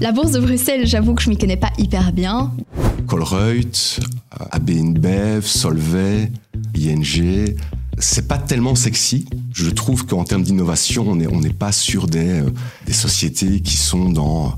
La 0.00 0.12
bourse 0.12 0.30
de 0.30 0.38
Bruxelles, 0.38 0.86
j'avoue 0.86 1.14
que 1.14 1.22
je 1.22 1.28
m'y 1.28 1.36
connais 1.36 1.56
pas 1.56 1.72
hyper 1.76 2.12
bien. 2.12 2.52
Colruyt, 3.08 3.98
AB 4.30 4.70
InBev, 4.70 5.44
Solvay, 5.44 6.30
ING. 6.76 7.54
C'est 7.98 8.28
pas 8.28 8.38
tellement 8.38 8.76
sexy. 8.76 9.26
Je 9.52 9.68
trouve 9.70 10.06
qu'en 10.06 10.22
termes 10.22 10.44
d'innovation, 10.44 11.08
on 11.08 11.16
n'est 11.16 11.26
on 11.26 11.40
pas 11.52 11.72
sur 11.72 12.06
des, 12.06 12.42
euh, 12.42 12.50
des 12.86 12.92
sociétés 12.92 13.60
qui 13.60 13.76
sont 13.76 14.10
dans, 14.10 14.56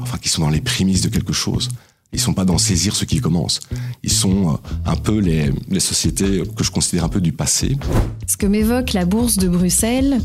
enfin, 0.00 0.18
qui 0.18 0.28
sont 0.28 0.42
dans 0.42 0.50
les 0.50 0.60
prémices 0.60 1.02
de 1.02 1.08
quelque 1.08 1.32
chose. 1.32 1.68
Ils 2.12 2.18
sont 2.18 2.34
pas 2.34 2.44
dans 2.44 2.58
saisir 2.58 2.96
ce 2.96 3.04
qui 3.04 3.20
commence. 3.20 3.60
Ils 4.02 4.10
sont 4.10 4.54
euh, 4.54 4.56
un 4.86 4.96
peu 4.96 5.20
les, 5.20 5.52
les 5.68 5.78
sociétés 5.78 6.42
que 6.56 6.64
je 6.64 6.72
considère 6.72 7.04
un 7.04 7.08
peu 7.08 7.20
du 7.20 7.30
passé. 7.30 7.76
Ce 8.26 8.36
que 8.36 8.46
m'évoque 8.46 8.92
la 8.92 9.04
bourse 9.04 9.36
de 9.36 9.48
Bruxelles, 9.48 10.18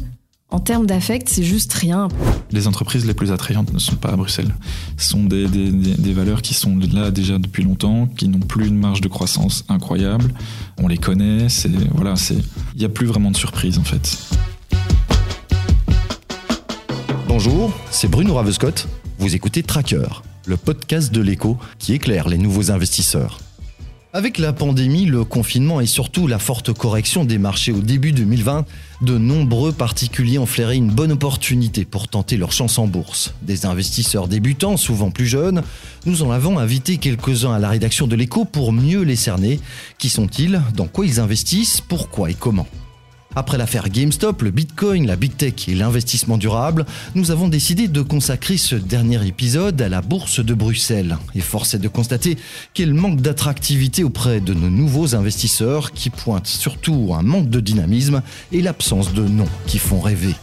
en 0.56 0.60
termes 0.62 0.86
d'affect, 0.86 1.28
c'est 1.28 1.44
juste 1.44 1.74
rien. 1.74 2.08
Les 2.52 2.66
entreprises 2.68 3.06
les 3.06 3.14
plus 3.14 3.34
attrayantes 3.34 3.74
ne 3.74 3.78
sont 3.78 3.98
pas 3.98 4.08
à 4.12 4.16
Bruxelles. 4.16 4.56
Ce 4.98 5.10
sont 5.10 5.26
des, 5.26 5.48
des- 5.50 5.70
des- 5.70 5.96
des 5.96 6.14
valeurs 6.14 6.42
qui 6.42 6.54
sont 6.54 6.78
là 6.94 7.12
déjà 7.12 7.38
depuis 7.38 7.62
longtemps, 7.64 8.08
qui 8.08 8.30
n'ont 8.30 8.40
plus 8.40 8.68
une 8.68 8.78
marge 8.78 9.02
de 9.02 9.10
croissance 9.10 9.66
incroyable. 9.68 10.34
On 10.82 10.88
les 10.88 10.98
connaît, 10.98 11.50
c'est 11.50 11.70
voilà, 11.94 12.16
c'est 12.16 12.38
il 12.74 12.80
n'y 12.80 12.86
a 12.86 12.90
plus 12.90 13.06
vraiment 13.06 13.32
de 13.32 13.36
surprise 13.38 13.78
en 13.78 13.84
fait. 13.84 14.18
Bonjour, 17.28 17.74
c'est 17.92 18.08
Bruno 18.08 18.36
Ravescott. 18.36 18.88
Vous 19.20 19.36
écoutez 19.36 19.62
Tracker, 19.62 20.08
le 20.46 20.56
podcast 20.56 21.12
de 21.14 21.20
l'écho 21.20 21.58
qui 21.80 21.92
éclaire 21.92 22.30
les 22.30 22.38
nouveaux 22.38 22.72
investisseurs. 22.72 23.40
Avec 24.16 24.38
la 24.38 24.54
pandémie, 24.54 25.04
le 25.04 25.26
confinement 25.26 25.82
et 25.82 25.86
surtout 25.86 26.26
la 26.26 26.40
forte 26.40 26.72
correction 26.72 27.26
des 27.26 27.38
marchés 27.38 27.74
au 27.74 27.82
début 27.82 28.14
2020, 28.14 28.66
de 29.02 29.18
nombreux 29.18 29.74
particuliers 29.74 30.38
ont 30.38 30.46
flairé 30.46 30.78
une 30.78 30.90
bonne 30.90 31.12
opportunité 31.12 31.84
pour 31.84 32.08
tenter 32.08 32.38
leur 32.38 32.54
chance 32.54 32.80
en 32.80 32.88
bourse. 32.88 33.34
Des 33.42 33.66
investisseurs 33.66 34.30
débutants, 34.30 34.78
souvent 34.78 35.12
plus 35.12 35.28
jeunes, 35.28 35.64
nous 36.06 36.24
en 36.24 36.32
avons 36.32 36.60
invité 36.60 36.96
quelques-uns 36.96 37.52
à 37.52 37.60
la 37.60 37.68
rédaction 37.68 38.08
de 38.08 38.16
l'écho 38.16 38.46
pour 38.46 38.72
mieux 38.72 39.02
les 39.02 39.18
cerner. 39.18 39.60
Qui 39.98 40.08
sont-ils? 40.08 40.62
Dans 40.78 40.88
quoi 40.88 41.06
ils 41.06 41.20
investissent? 41.20 41.82
Pourquoi 41.82 42.32
et 42.32 42.36
comment? 42.36 42.68
Après 43.36 43.58
l'affaire 43.58 43.90
GameStop, 43.90 44.42
le 44.42 44.52
Bitcoin, 44.52 45.06
la 45.06 45.16
Big 45.16 45.36
Tech 45.36 45.68
et 45.68 45.76
l'investissement 45.76 46.38
durable, 46.38 46.86
nous 47.16 47.32
avons 47.32 47.48
décidé 47.48 47.88
de 47.88 48.02
consacrer 48.02 48.58
ce 48.58 48.76
dernier 48.76 49.26
épisode 49.28 49.82
à 49.82 49.90
la 49.90 50.02
bourse 50.02 50.40
de 50.40 50.54
Bruxelles. 50.54 51.18
Et 51.36 51.42
force 51.42 51.74
est 51.74 51.80
de 51.80 51.88
constater 51.88 52.38
qu'elle 52.74 52.94
manque 52.94 53.22
d'attractivité 53.22 54.04
auprès 54.04 54.40
de 54.40 54.54
nos 54.54 54.70
nouveaux 54.70 55.16
investisseurs 55.16 55.92
qui 55.92 56.10
pointent 56.10 56.48
surtout 56.48 57.14
un 57.18 57.24
manque 57.24 57.50
de 57.50 57.60
dynamisme 57.60 58.22
et 58.52 58.62
l'absence 58.62 59.14
de 59.14 59.24
noms 59.24 59.50
qui 59.68 59.80
font 59.80 60.00
rêver. 60.00 60.36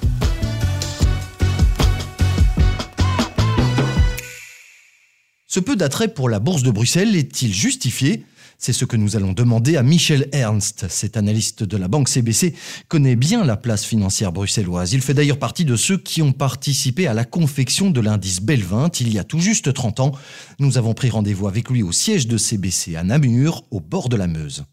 Ce 5.46 5.60
peu 5.60 5.76
d'attrait 5.76 6.08
pour 6.08 6.30
la 6.30 6.38
bourse 6.38 6.62
de 6.62 6.70
Bruxelles 6.70 7.14
est-il 7.14 7.52
justifié? 7.52 8.24
C'est 8.62 8.72
ce 8.72 8.84
que 8.84 8.96
nous 8.96 9.16
allons 9.16 9.32
demander 9.32 9.76
à 9.76 9.82
Michel 9.82 10.28
Ernst. 10.30 10.86
Cet 10.88 11.16
analyste 11.16 11.64
de 11.64 11.76
la 11.76 11.88
banque 11.88 12.08
CBC 12.08 12.54
connaît 12.86 13.16
bien 13.16 13.44
la 13.44 13.56
place 13.56 13.84
financière 13.84 14.30
bruxelloise. 14.30 14.92
Il 14.92 15.00
fait 15.00 15.14
d'ailleurs 15.14 15.40
partie 15.40 15.64
de 15.64 15.74
ceux 15.74 15.98
qui 15.98 16.22
ont 16.22 16.30
participé 16.30 17.08
à 17.08 17.12
la 17.12 17.24
confection 17.24 17.90
de 17.90 18.00
l'indice 18.00 18.40
Belvin 18.40 18.88
il 19.00 19.12
y 19.12 19.18
a 19.18 19.24
tout 19.24 19.40
juste 19.40 19.74
30 19.74 19.98
ans. 19.98 20.12
Nous 20.60 20.78
avons 20.78 20.94
pris 20.94 21.10
rendez-vous 21.10 21.48
avec 21.48 21.70
lui 21.70 21.82
au 21.82 21.90
siège 21.90 22.28
de 22.28 22.36
CBC 22.36 22.94
à 22.94 23.02
Namur, 23.02 23.64
au 23.72 23.80
bord 23.80 24.08
de 24.08 24.16
la 24.16 24.28
Meuse. 24.28 24.64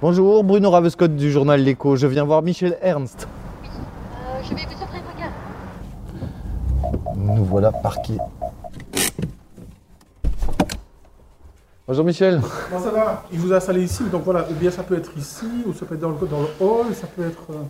Bonjour, 0.00 0.44
Bruno 0.44 0.70
Ravescott 0.70 1.16
du 1.16 1.32
journal 1.32 1.60
L'Écho. 1.60 1.96
Je 1.96 2.06
viens 2.06 2.24
voir 2.24 2.42
Michel 2.42 2.78
Ernst. 2.80 3.26
Euh, 3.26 4.42
je 4.44 4.54
vais 4.54 4.66
vous 4.66 4.82
offrir 4.82 5.02
un 5.02 5.12
regard. 5.14 5.32
Nous 7.24 7.42
voilà 7.46 7.72
parqués. 7.72 8.18
Bonjour 11.88 12.04
Michel. 12.04 12.40
Bon, 12.70 12.78
ça 12.82 12.90
va, 12.90 13.24
il 13.32 13.38
vous 13.38 13.50
a 13.52 13.56
installé 13.56 13.82
ici, 13.82 14.02
donc 14.12 14.24
voilà, 14.24 14.46
ou 14.50 14.54
bien 14.54 14.70
ça 14.70 14.82
peut 14.82 14.96
être 14.96 15.10
ici, 15.16 15.46
ou 15.66 15.72
ça 15.72 15.86
peut 15.86 15.94
être 15.94 16.00
dans 16.02 16.10
le, 16.10 16.26
dans 16.26 16.42
le 16.42 16.48
hall, 16.60 16.94
ça 16.94 17.06
peut 17.06 17.24
être... 17.26 17.46
euh, 17.50 17.62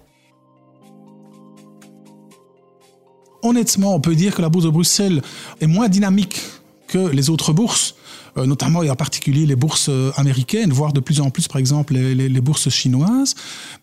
Honnêtement, 3.42 3.94
on 3.94 4.00
peut 4.00 4.14
dire 4.16 4.34
que 4.34 4.42
la 4.42 4.48
bourse 4.48 4.64
de 4.64 4.70
Bruxelles 4.70 5.22
est 5.60 5.66
moins 5.68 5.88
dynamique 5.88 6.40
que 6.88 6.98
les 6.98 7.30
autres 7.30 7.52
bourses, 7.52 7.94
euh, 8.36 8.46
notamment 8.46 8.82
et 8.82 8.90
en 8.90 8.96
particulier 8.96 9.46
les 9.46 9.56
bourses 9.56 9.88
euh, 9.88 10.10
américaines, 10.16 10.72
voire 10.72 10.92
de 10.92 11.00
plus 11.00 11.20
en 11.20 11.30
plus, 11.30 11.46
par 11.46 11.58
exemple, 11.58 11.92
les, 11.94 12.14
les- 12.16 12.28
les 12.28 12.40
bourses 12.40 12.70
chinoises. 12.70 13.34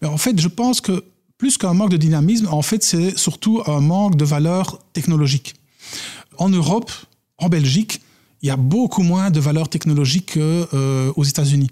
Mais 0.02 0.08
en 0.10 0.18
fait, 0.18 0.38
je 0.40 0.48
pense 0.50 0.82
que 0.82 1.06
plus 1.38 1.58
qu'un 1.58 1.74
manque 1.74 1.92
de 1.92 1.98
dynamisme, 1.98 2.48
en 2.52 2.62
fait, 2.62 2.84
c'est 2.84 3.18
surtout 3.18 3.62
un 3.68 3.80
manque 3.82 4.16
de 4.16 4.26
valeur 4.26 4.80
technologique. 4.94 5.56
En 6.38 6.50
Europe, 6.50 6.92
en 7.38 7.50
Belgique, 7.50 8.02
il 8.42 8.48
y 8.48 8.50
a 8.52 8.58
beaucoup 8.58 9.04
moins 9.04 9.30
de 9.30 9.40
valeur 9.40 9.70
technologique 9.70 10.34
qu'aux 10.34 11.24
États-Unis. 11.24 11.70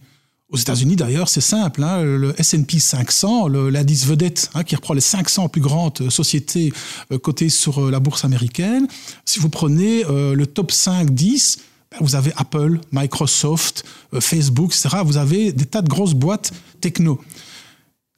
Aux 0.51 0.57
États-Unis, 0.57 0.95
d'ailleurs, 0.95 1.29
c'est 1.29 1.41
simple. 1.41 1.83
hein, 1.83 2.01
le 2.03 2.33
S&P 2.39 2.79
500, 2.79 3.47
le- 3.47 3.69
l'indice 3.69 4.05
vedette, 4.05 4.49
hein, 4.55 4.63
qui 4.63 4.75
reprend 4.75 4.95
les 4.95 5.01
500 5.01 5.47
plus 5.49 5.61
grandes 5.61 6.09
sociétés 6.09 6.73
euh, 7.11 7.19
cotées 7.19 7.49
sur 7.49 7.83
euh, 7.85 7.91
la 7.91 7.99
bourse 7.99 8.25
américaine. 8.25 8.87
Si 9.25 9.39
vous 9.39 9.49
prenez 9.49 10.05
euh, 10.05 10.33
le 10.33 10.47
top 10.47 10.71
5-10, 10.71 11.59
ben, 11.91 11.97
vous 12.01 12.15
avez 12.15 12.31
Apple, 12.35 12.79
Microsoft, 12.91 13.83
euh, 14.15 14.21
Facebook, 14.21 14.73
etc. 14.75 14.97
Vous 15.05 15.17
avez 15.17 15.51
des 15.53 15.65
tas 15.67 15.83
de 15.83 15.89
grosses 15.89 16.15
boîtes 16.15 16.51
techno. 16.81 17.19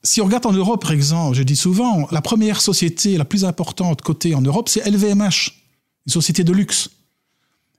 Si 0.04 0.20
on 0.22 0.26
regarde 0.26 0.46
en 0.46 0.54
Europe, 0.54 0.82
par 0.82 0.92
exemple, 0.94 1.36
je 1.38 1.44
dis 1.44 1.56
souvent, 1.58 2.08
la 2.12 2.22
première 2.22 2.60
société 2.62 3.18
la 3.18 3.26
plus 3.26 3.44
importante 3.46 4.02
cotée 4.02 4.36
en 4.36 4.42
Europe, 4.42 4.68
c'est 4.70 4.86
LVMH, 4.90 5.52
une 6.08 6.12
société 6.12 6.44
de 6.44 6.54
luxe. 6.54 6.90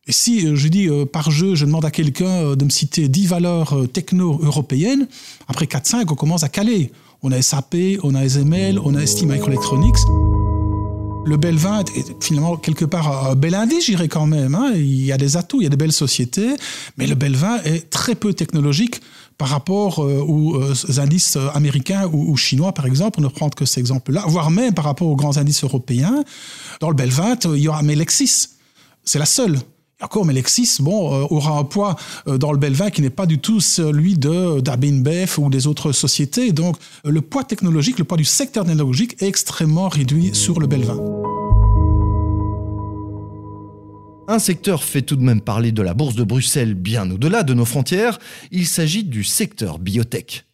Et 0.07 0.13
si, 0.13 0.47
euh, 0.47 0.57
je 0.57 0.69
dis, 0.69 0.89
euh, 0.89 1.05
par 1.05 1.31
jeu, 1.31 1.55
je 1.55 1.65
demande 1.65 1.85
à 1.85 1.91
quelqu'un 1.91 2.27
euh, 2.27 2.57
de 2.57 2.65
me 2.65 2.71
citer 2.71 3.09
10 3.09 3.27
valeurs 3.27 3.73
euh, 3.75 3.87
techno-européennes, 3.87 5.07
après 5.47 5.67
4-5, 5.67 6.07
on 6.11 6.15
commence 6.17 6.43
à 6.43 6.49
caler. 6.49 6.91
On 7.23 7.31
a 7.31 7.41
SAP, 7.41 7.77
on 8.03 8.17
a 8.17 8.25
SML, 8.25 8.81
on 8.81 8.97
a 8.97 9.07
ST 9.07 9.23
Microelectronics. 9.23 10.42
Le 11.25 11.37
Belvin 11.37 11.81
est 11.81 11.97
est 11.99 12.25
finalement 12.25 12.57
quelque 12.57 12.85
part 12.85 13.31
un 13.31 13.35
bel 13.35 13.55
indice, 13.55 13.87
j'irais 13.87 14.09
quand 14.09 14.27
même. 14.27 14.55
hein. 14.55 14.73
Il 14.75 15.05
y 15.05 15.13
a 15.13 15.17
des 15.17 15.37
atouts, 15.37 15.61
il 15.61 15.65
y 15.65 15.67
a 15.67 15.71
des 15.71 15.77
belles 15.77 15.93
sociétés, 15.93 16.51
mais 16.97 17.07
le 17.07 17.15
Belvin 17.15 17.59
est 17.65 17.91
très 17.91 18.15
peu 18.15 18.35
technologique 18.35 19.01
par 19.39 19.49
rapport 19.49 20.01
euh, 20.01 20.21
aux 20.21 20.57
euh, 20.61 20.75
indices 20.99 21.39
américains 21.55 22.09
ou, 22.13 22.37
chinois, 22.37 22.73
par 22.73 22.87
exemple, 22.87 23.13
pour 23.13 23.23
ne 23.23 23.29
prendre 23.29 23.55
que 23.55 23.65
cet 23.65 23.79
exemple-là, 23.79 24.25
voire 24.27 24.51
même 24.51 24.75
par 24.75 24.85
rapport 24.85 25.09
aux 25.09 25.17
grands 25.17 25.39
indices 25.39 25.65
européens. 25.65 26.25
Dans 26.81 26.89
le 26.89 26.95
Belvin, 26.95 27.37
il 27.45 27.59
y 27.59 27.69
aura 27.69 27.83
Melexis. 27.83 28.49
C'est 29.05 29.19
la 29.19 29.27
seule. 29.27 29.59
Et 30.03 30.05
encore, 30.05 30.25
Melexis, 30.25 30.79
bon, 30.81 31.15
euh, 31.15 31.27
aura 31.31 31.59
un 31.59 31.65
poids 31.65 31.95
euh, 32.27 32.37
dans 32.37 32.51
le 32.51 32.59
Belvin 32.59 32.91
qui 32.91 33.03
n'est 33.03 33.11
pas 33.11 33.27
du 33.27 33.39
tout 33.39 33.61
celui 33.61 34.19
de 34.19 34.61
d'Abinbef 34.61 35.39
ou 35.39 35.49
des 35.49 35.69
autres 35.69 35.93
sociétés. 35.93 36.51
Donc, 36.51 36.77
le 37.05 37.21
poids 37.21 37.45
technologique, 37.45 38.01
le 38.01 38.05
poids 38.05 38.17
du 38.17 38.25
secteur 38.25 38.65
technologique 38.65 39.23
est 39.23 39.29
extrêmement 39.29 39.89
réduit 39.89 40.35
sur 40.35 40.59
le 40.59 40.67
Belvin. 40.67 40.99
Un 44.27 44.39
secteur 44.39 44.83
fait 44.83 45.03
tout 45.03 45.17
de 45.17 45.23
même 45.23 45.41
parler 45.41 45.71
de 45.71 45.83
la 45.83 45.95
bourse 45.95 46.17
de 46.17 46.25
Bruxelles 46.25 46.75
bien 46.75 47.09
au-delà 47.09 47.45
de 47.45 47.55
nos 47.55 47.65
frontières. 47.65 48.19
Il 48.51 48.67
s'agit 48.67 49.05
du 49.05 49.23
secteur 49.23 49.79
biotech. 49.79 50.45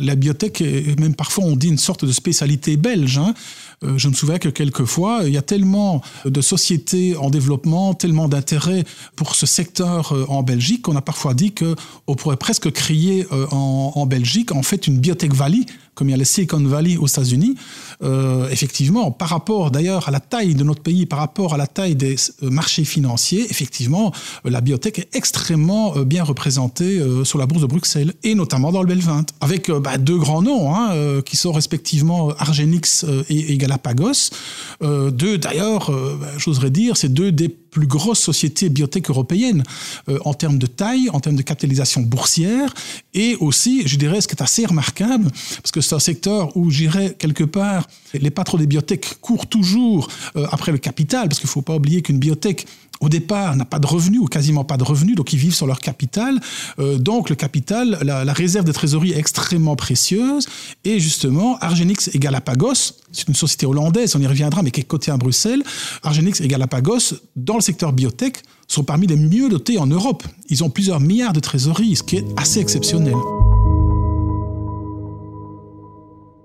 La 0.00 0.14
biotech 0.14 0.60
même 0.98 1.14
parfois 1.14 1.44
on 1.44 1.56
dit 1.56 1.68
une 1.68 1.78
sorte 1.78 2.04
de 2.04 2.12
spécialité 2.12 2.76
belge. 2.76 3.18
hein. 3.18 3.34
Euh, 3.82 3.96
je 3.96 4.08
me 4.08 4.14
souviens 4.14 4.38
que 4.38 4.50
quelquefois 4.50 5.22
il 5.24 5.32
y 5.32 5.38
a 5.38 5.42
tellement 5.42 6.02
de 6.26 6.40
sociétés 6.42 7.16
en 7.16 7.30
développement, 7.30 7.94
tellement 7.94 8.28
d'intérêt 8.28 8.84
pour 9.16 9.34
ce 9.34 9.46
secteur 9.46 10.12
euh, 10.12 10.26
en 10.28 10.42
Belgique 10.42 10.82
qu'on 10.82 10.96
a 10.96 11.02
parfois 11.02 11.32
dit 11.32 11.52
que 11.52 11.74
on 12.06 12.14
pourrait 12.14 12.36
presque 12.36 12.70
créer 12.72 13.26
euh, 13.32 13.46
en, 13.50 13.92
en 13.94 14.06
Belgique 14.06 14.52
en 14.52 14.62
fait 14.62 14.86
une 14.86 14.98
biotech 14.98 15.32
valley 15.32 15.64
comme 16.00 16.08
il 16.08 16.12
y 16.12 16.14
a 16.14 16.16
les 16.16 16.24
Silicon 16.24 16.64
Valley 16.64 16.96
aux 16.96 17.06
États-Unis. 17.06 17.56
Euh, 18.02 18.48
effectivement, 18.48 19.10
par 19.10 19.28
rapport 19.28 19.70
d'ailleurs 19.70 20.08
à 20.08 20.10
la 20.10 20.18
taille 20.18 20.54
de 20.54 20.64
notre 20.64 20.80
pays, 20.80 21.04
par 21.04 21.18
rapport 21.18 21.52
à 21.52 21.58
la 21.58 21.66
taille 21.66 21.94
des 21.94 22.16
euh, 22.42 22.48
marchés 22.48 22.86
financiers, 22.86 23.44
effectivement, 23.50 24.10
euh, 24.46 24.50
la 24.50 24.62
biotech 24.62 24.98
est 24.98 25.14
extrêmement 25.14 25.94
bien 26.06 26.24
représentée 26.24 27.02
sur 27.24 27.38
la 27.38 27.44
bourse 27.44 27.60
de 27.60 27.66
Bruxelles 27.66 28.14
et 28.22 28.34
notamment 28.34 28.72
dans 28.72 28.80
le 28.80 28.88
Belvin, 28.88 29.26
avec 29.42 29.70
bah, 29.70 29.98
deux 29.98 30.16
grands 30.16 30.40
noms 30.40 30.74
hein, 30.74 31.20
qui 31.26 31.36
sont 31.36 31.52
respectivement 31.52 32.30
Argenix 32.38 33.04
et, 33.28 33.58
Galapagos. 33.58 34.30
Deux 34.80 35.36
d'ailleurs, 35.36 35.90
bah, 35.90 36.28
j'oserais 36.38 36.70
dire, 36.70 36.96
c'est 36.96 37.12
deux 37.12 37.30
des 37.30 37.54
plus 37.70 37.86
grosses 37.86 38.20
sociétés 38.20 38.68
biotech 38.68 39.08
européennes 39.10 39.62
euh, 40.08 40.18
en 40.24 40.34
termes 40.34 40.58
de 40.58 40.66
taille, 40.66 41.08
en 41.10 41.20
termes 41.20 41.36
de 41.36 41.42
capitalisation 41.42 42.02
boursière 42.02 42.74
et 43.14 43.36
aussi, 43.36 43.86
je 43.86 43.96
dirais, 43.96 44.20
ce 44.20 44.28
qui 44.28 44.34
est 44.34 44.42
assez 44.42 44.66
remarquable, 44.66 45.30
parce 45.62 45.72
que 45.72 45.80
c'est 45.80 45.94
un 45.94 46.00
secteur 46.00 46.56
où 46.56 46.70
j'irais 46.70 47.14
quelque 47.18 47.44
part, 47.44 47.88
les 48.14 48.30
patrons 48.30 48.58
des 48.58 48.66
biotech 48.66 49.20
courent 49.20 49.46
toujours 49.46 50.08
euh, 50.36 50.46
après 50.50 50.72
le 50.72 50.78
capital, 50.78 51.28
parce 51.28 51.40
qu'il 51.40 51.48
ne 51.48 51.52
faut 51.52 51.62
pas 51.62 51.76
oublier 51.76 52.02
qu'une 52.02 52.18
biotech 52.18 52.66
au 53.00 53.08
départ, 53.08 53.56
n'a 53.56 53.64
pas 53.64 53.78
de 53.78 53.86
revenus 53.86 54.20
ou 54.20 54.26
quasiment 54.26 54.64
pas 54.64 54.76
de 54.76 54.84
revenus, 54.84 55.16
donc 55.16 55.32
ils 55.32 55.38
vivent 55.38 55.54
sur 55.54 55.66
leur 55.66 55.80
capital. 55.80 56.38
Euh, 56.78 56.98
donc 56.98 57.30
le 57.30 57.36
capital, 57.36 57.98
la, 58.02 58.32
réserve 58.32 58.66
de 58.66 58.72
trésorerie 58.72 59.12
est 59.12 59.18
extrêmement 59.18 59.74
précieuse. 59.74 60.46
Et 60.84 61.00
justement, 61.00 61.58
Argenix 61.58 62.10
et 62.12 62.18
Galapagos, 62.18 62.92
c'est 63.12 63.26
une 63.28 63.34
société 63.34 63.66
hollandaise, 63.66 64.14
on 64.16 64.20
y 64.20 64.26
reviendra, 64.26 64.62
mais 64.62 64.70
qui 64.70 64.80
est 64.80 64.84
cotée 64.84 65.10
à 65.10 65.16
Bruxelles. 65.16 65.62
Argenix 66.02 66.40
et 66.40 66.48
Galapagos, 66.48 67.14
dans 67.36 67.56
le 67.56 67.62
secteur 67.62 67.92
biotech, 67.92 68.42
sont 68.68 68.84
parmi 68.84 69.06
les 69.06 69.16
mieux 69.16 69.48
dotés 69.48 69.78
en 69.78 69.86
Europe. 69.86 70.22
Ils 70.48 70.62
ont 70.62 70.70
plusieurs 70.70 71.00
milliards 71.00 71.32
de 71.32 71.40
trésorerie, 71.40 71.96
ce 71.96 72.02
qui 72.02 72.16
est 72.16 72.24
assez 72.36 72.60
exceptionnel. 72.60 73.16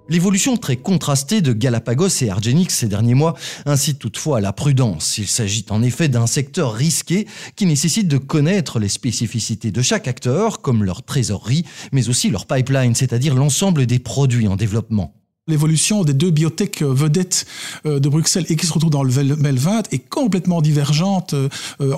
L'évolution 0.08 0.56
très 0.56 0.78
contrastée 0.78 1.42
de 1.42 1.52
Galapagos 1.52 2.10
et 2.22 2.30
Argenix 2.30 2.72
ces 2.72 2.88
derniers 2.88 3.16
mois 3.16 3.34
incite 3.66 3.98
toutefois 3.98 4.38
à 4.38 4.42
la 4.42 4.54
prudence. 4.54 5.18
Il 5.18 5.28
s'agit 5.28 5.66
en 5.70 5.82
effet 5.82 6.10
d'un 6.10 6.28
secteur 6.28 6.74
risqué 6.74 7.28
qui 7.56 7.66
nécessite 7.66 8.08
de 8.08 8.20
connaître 8.20 8.78
les 8.78 8.90
spécificités 8.90 9.72
de 9.72 9.82
chaque 9.82 10.08
acteur, 10.08 10.62
comme 10.62 10.84
leur 10.84 11.02
trésorerie, 11.02 11.66
mais 11.92 12.08
aussi 12.08 12.30
leur 12.30 12.46
pipeline, 12.46 12.94
c'est-à-dire 12.94 13.34
l'ensemble 13.34 13.88
des 13.88 13.98
produits 13.98 14.48
en 14.48 14.56
développement. 14.56 15.16
L'évolution 15.48 16.04
des 16.04 16.16
deux 16.16 16.32
biotech 16.32 16.82
vedettes 16.82 17.46
euh, 17.86 18.00
de 18.00 18.10
Bruxelles 18.10 18.48
et 18.50 18.56
qui 18.56 18.66
se 18.66 18.74
retrouvent 18.74 18.90
dans 18.90 19.04
le 19.04 19.36
MEL 19.36 19.60
20 19.60 19.94
est 19.94 20.00
complètement 20.00 20.60
divergente 20.60 21.36
euh, 21.36 21.50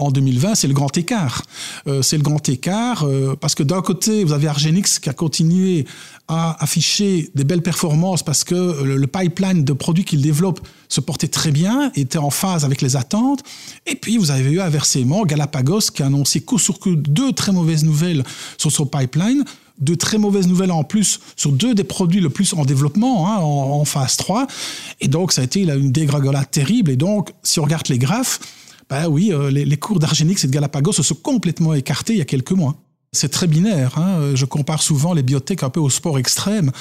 en 0.01 0.11
2020. 0.11 0.55
C'est 0.55 0.67
le 0.67 0.73
grand 0.73 0.97
écart. 0.97 1.44
Euh, 1.88 2.01
c'est 2.01 2.17
le 2.17 2.23
grand 2.23 2.49
écart 2.49 3.05
parce 3.39 3.55
que 3.55 3.63
d'un 3.63 3.81
côté, 3.81 4.25
vous 4.25 4.33
avez 4.33 4.49
Argenix 4.49 4.99
qui 4.99 5.07
a 5.07 5.13
continué 5.13 5.85
à 6.27 6.61
afficher 6.61 7.29
des 7.35 7.45
belles 7.45 7.61
performances 7.61 8.21
parce 8.21 8.44
que 8.44 8.83
le 8.83 9.07
pipeline 9.07 9.63
de 9.63 9.71
produits 9.71 10.03
qu'il 10.03 10.21
développe 10.21 10.59
se 10.89 10.99
portait 10.99 11.29
très 11.29 11.51
bien, 11.51 11.91
était 11.95 12.17
en 12.17 12.29
phase 12.29 12.65
avec 12.65 12.81
les 12.81 12.97
attentes. 12.97 13.44
Et 13.85 13.95
puis, 13.95 14.17
vous 14.17 14.29
avez 14.29 14.51
eu 14.51 14.59
inversement 14.59 15.25
Galapagos 15.25 15.91
qui 15.94 16.03
a 16.03 16.07
annoncé 16.07 16.41
coup 16.41 16.59
sur 16.59 16.79
coup 16.79 16.97
deux 16.97 17.31
très 17.31 17.53
mauvaises 17.53 17.85
nouvelles 17.85 18.25
sur 18.57 18.73
son 18.73 18.85
pipeline 18.85 19.45
de 19.79 19.95
très 19.95 20.18
mauvaises 20.18 20.47
nouvelles 20.47 20.71
en 20.71 20.83
plus 20.83 21.19
sur 21.35 21.51
deux 21.51 21.75
des 21.75 21.83
produits 21.83 22.21
le 22.21 22.29
plus 22.29 22.53
en 22.53 22.65
développement, 22.65 23.27
hein, 23.27 23.38
en, 23.39 23.85
phase 23.85 24.18
3. 24.18 24.47
Et 25.01 25.07
donc, 25.07 25.31
ça 25.31 25.41
a 25.41 25.44
été 25.44 25.62
une 25.62 25.91
dégringolade 25.91 26.50
terrible. 26.50 26.91
Et 26.91 26.95
donc, 26.95 27.31
si 27.44 27.59
on 27.59 27.63
regarde 27.63 27.88
les 27.89 28.00
graphes, 28.00 28.39
ben 28.89 29.07
oui, 29.07 29.31
euh, 29.31 29.51
les, 29.51 29.77
cours 29.77 30.00
d'Argenix 30.00 30.44
et 30.44 30.47
de 30.47 30.53
Galapagos 30.53 30.94
se 30.94 31.03
sont 31.03 31.15
complètement 31.15 31.74
écartés 31.74 32.13
il 32.13 32.19
y 32.19 32.21
a 32.21 32.25
quelques 32.25 32.51
mois. 32.51 32.75
C'est 33.13 33.29
très 33.29 33.47
binaire. 33.47 33.97
Hein. 33.97 34.35
Je 34.35 34.45
compare 34.45 34.81
souvent 34.81 35.13
les 35.13 35.24
biotech 35.24 35.63
un 35.63 35.69
peu 35.69 35.80
au 35.80 35.89
sport 35.89 36.19
extrême. 36.19 36.71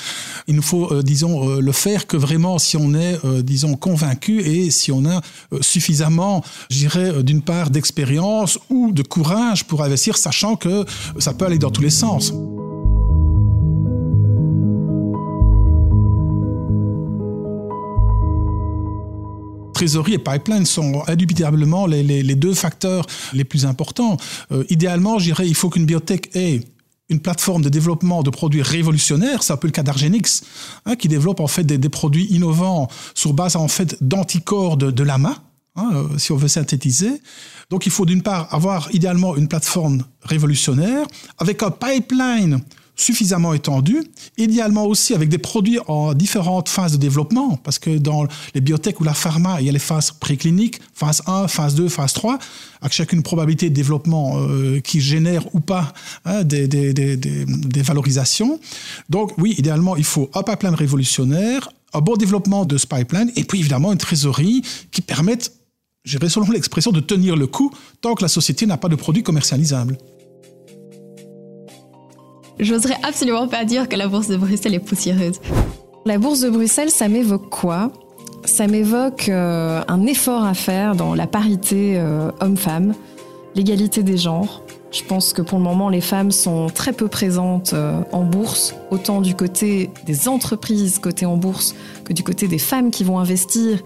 Il 0.48 0.56
nous 0.56 0.62
faut, 0.62 0.92
euh, 0.92 1.02
disons, 1.02 1.48
euh, 1.48 1.60
le 1.60 1.72
faire 1.72 2.06
que 2.06 2.16
vraiment 2.16 2.58
si 2.58 2.76
on 2.76 2.94
est, 2.94 3.18
disons, 3.42 3.74
convaincu 3.74 4.40
et 4.40 4.70
si 4.70 4.90
on 4.90 5.04
a 5.06 5.20
suffisamment, 5.60 6.44
j'irais, 6.70 7.22
d'une 7.22 7.42
part 7.42 7.70
d'expérience 7.70 8.58
ou 8.70 8.92
de 8.92 9.02
courage 9.02 9.64
pour 9.64 9.82
investir, 9.82 10.16
sachant 10.16 10.56
que 10.56 10.84
ça 11.18 11.34
peut 11.34 11.44
aller 11.44 11.58
dans 11.58 11.70
tous 11.70 11.82
les 11.82 11.90
sens. 11.90 12.32
Trésorerie 19.76 20.14
et 20.14 20.18
pipeline 20.18 20.64
sont 20.64 21.02
indubitablement 21.06 21.86
les, 21.86 22.34
deux 22.34 22.54
facteurs 22.54 23.04
les 23.34 23.44
plus 23.44 23.66
importants. 23.66 24.16
Euh, 24.50 24.64
idéalement, 24.70 25.18
je 25.18 25.26
dirais, 25.26 25.46
il 25.46 25.54
faut 25.54 25.68
qu'une 25.68 25.84
biotech 25.84 26.34
ait 26.34 26.62
une 27.10 27.20
plateforme 27.20 27.60
de 27.60 27.68
développement 27.68 28.22
de 28.22 28.30
produits 28.30 28.62
révolutionnaires, 28.62 29.42
c'est 29.42 29.52
un 29.52 29.58
peu 29.58 29.68
le 29.68 29.72
cas 29.72 29.82
d'Argenix, 29.82 30.44
hein, 30.86 30.96
qui 30.96 31.08
développe 31.08 31.40
en 31.40 31.46
fait 31.46 31.62
des, 31.64 31.88
produits 31.90 32.24
innovants 32.30 32.88
sur 33.14 33.34
base 33.34 33.54
en 33.54 33.68
fait 33.68 33.96
d'anticorps 34.00 34.78
de, 34.78 35.02
lama, 35.02 35.34
hein, 35.76 35.90
euh, 35.92 36.18
si 36.18 36.32
on 36.32 36.36
veut 36.36 36.48
synthétiser. 36.48 37.20
Donc 37.68 37.84
il 37.84 37.92
faut 37.92 38.06
d'une 38.06 38.22
part 38.22 38.48
avoir 38.54 38.88
idéalement 38.94 39.36
une 39.36 39.46
plateforme 39.46 40.04
révolutionnaire 40.22 41.06
avec 41.36 41.62
un 41.62 41.70
pipeline 41.70 42.62
suffisamment 42.96 43.52
étendu, 43.52 44.02
idéalement 44.38 44.86
aussi 44.86 45.14
avec 45.14 45.28
des 45.28 45.38
produits 45.38 45.78
en 45.86 46.14
différentes 46.14 46.70
phases 46.70 46.92
de 46.92 46.96
développement, 46.96 47.58
parce 47.62 47.78
que 47.78 47.98
dans 47.98 48.26
les 48.54 48.60
biotech 48.62 49.00
ou 49.00 49.04
la 49.04 49.14
pharma, 49.14 49.60
il 49.60 49.66
y 49.66 49.68
a 49.68 49.72
les 49.72 49.78
phases 49.78 50.10
précliniques, 50.12 50.80
phase 50.94 51.22
1, 51.26 51.46
phase 51.46 51.74
2, 51.74 51.90
phase 51.90 52.14
3, 52.14 52.38
avec 52.80 52.92
chacune 52.92 53.22
probabilité 53.22 53.68
de 53.68 53.74
développement 53.74 54.38
euh, 54.38 54.80
qui 54.80 55.00
génère 55.00 55.54
ou 55.54 55.60
pas 55.60 55.92
hein, 56.24 56.42
des, 56.42 56.66
valorisations. 57.82 58.58
Donc 59.10 59.32
oui, 59.36 59.54
idéalement, 59.58 59.96
il 59.96 60.04
faut 60.04 60.30
un 60.34 60.42
pipeline 60.42 60.74
révolutionnaire, 60.74 61.68
un 61.92 62.00
bon 62.00 62.16
développement 62.16 62.64
de 62.64 62.78
ce 62.78 62.86
pipeline, 62.86 63.30
et 63.36 63.44
puis 63.44 63.60
évidemment 63.60 63.92
une 63.92 63.98
trésorerie 63.98 64.62
qui 64.90 65.02
permette, 65.02 65.52
j'irai 66.04 66.30
selon 66.30 66.50
l'expression, 66.50 66.92
de 66.92 67.00
tenir 67.00 67.36
le 67.36 67.46
coup 67.46 67.70
tant 68.00 68.14
que 68.14 68.22
la 68.22 68.28
société 68.28 68.64
n'a 68.64 68.78
pas 68.78 68.88
de 68.88 68.96
produit 68.96 69.22
commercialisable. 69.22 69.98
J'oserais 72.58 72.96
absolument 73.02 73.48
pas 73.48 73.64
dire 73.64 73.88
que 73.88 73.96
la 73.96 74.08
bourse 74.08 74.28
de 74.28 74.36
Bruxelles 74.36 74.74
est 74.74 74.80
poussiéreuse. 74.80 75.40
La 76.06 76.18
bourse 76.18 76.40
de 76.40 76.48
Bruxelles, 76.48 76.90
ça 76.90 77.08
m'évoque 77.08 77.50
quoi? 77.50 77.90
Ça 78.44 78.66
m'évoque 78.66 79.28
euh, 79.28 79.82
un 79.88 80.06
effort 80.06 80.44
à 80.44 80.54
faire 80.54 80.94
dans 80.94 81.14
la 81.14 81.26
parité 81.26 81.94
euh, 81.96 82.30
homme-femme, 82.40 82.94
l'égalité 83.54 84.02
des 84.02 84.16
genres. 84.16 84.62
Je 84.92 85.02
pense 85.02 85.32
que 85.32 85.42
pour 85.42 85.58
le 85.58 85.64
moment, 85.64 85.90
les 85.90 86.00
femmes 86.00 86.30
sont 86.30 86.68
très 86.72 86.92
peu 86.92 87.08
présentes 87.08 87.72
euh, 87.74 88.00
en 88.12 88.22
bourse, 88.22 88.74
autant 88.90 89.20
du 89.20 89.34
côté 89.34 89.90
des 90.06 90.28
entreprises 90.28 90.98
côté 90.98 91.26
en 91.26 91.36
bourse 91.36 91.74
que 92.04 92.12
du 92.12 92.22
côté 92.22 92.48
des 92.48 92.58
femmes 92.58 92.90
qui 92.90 93.04
vont 93.04 93.18
investir. 93.18 93.80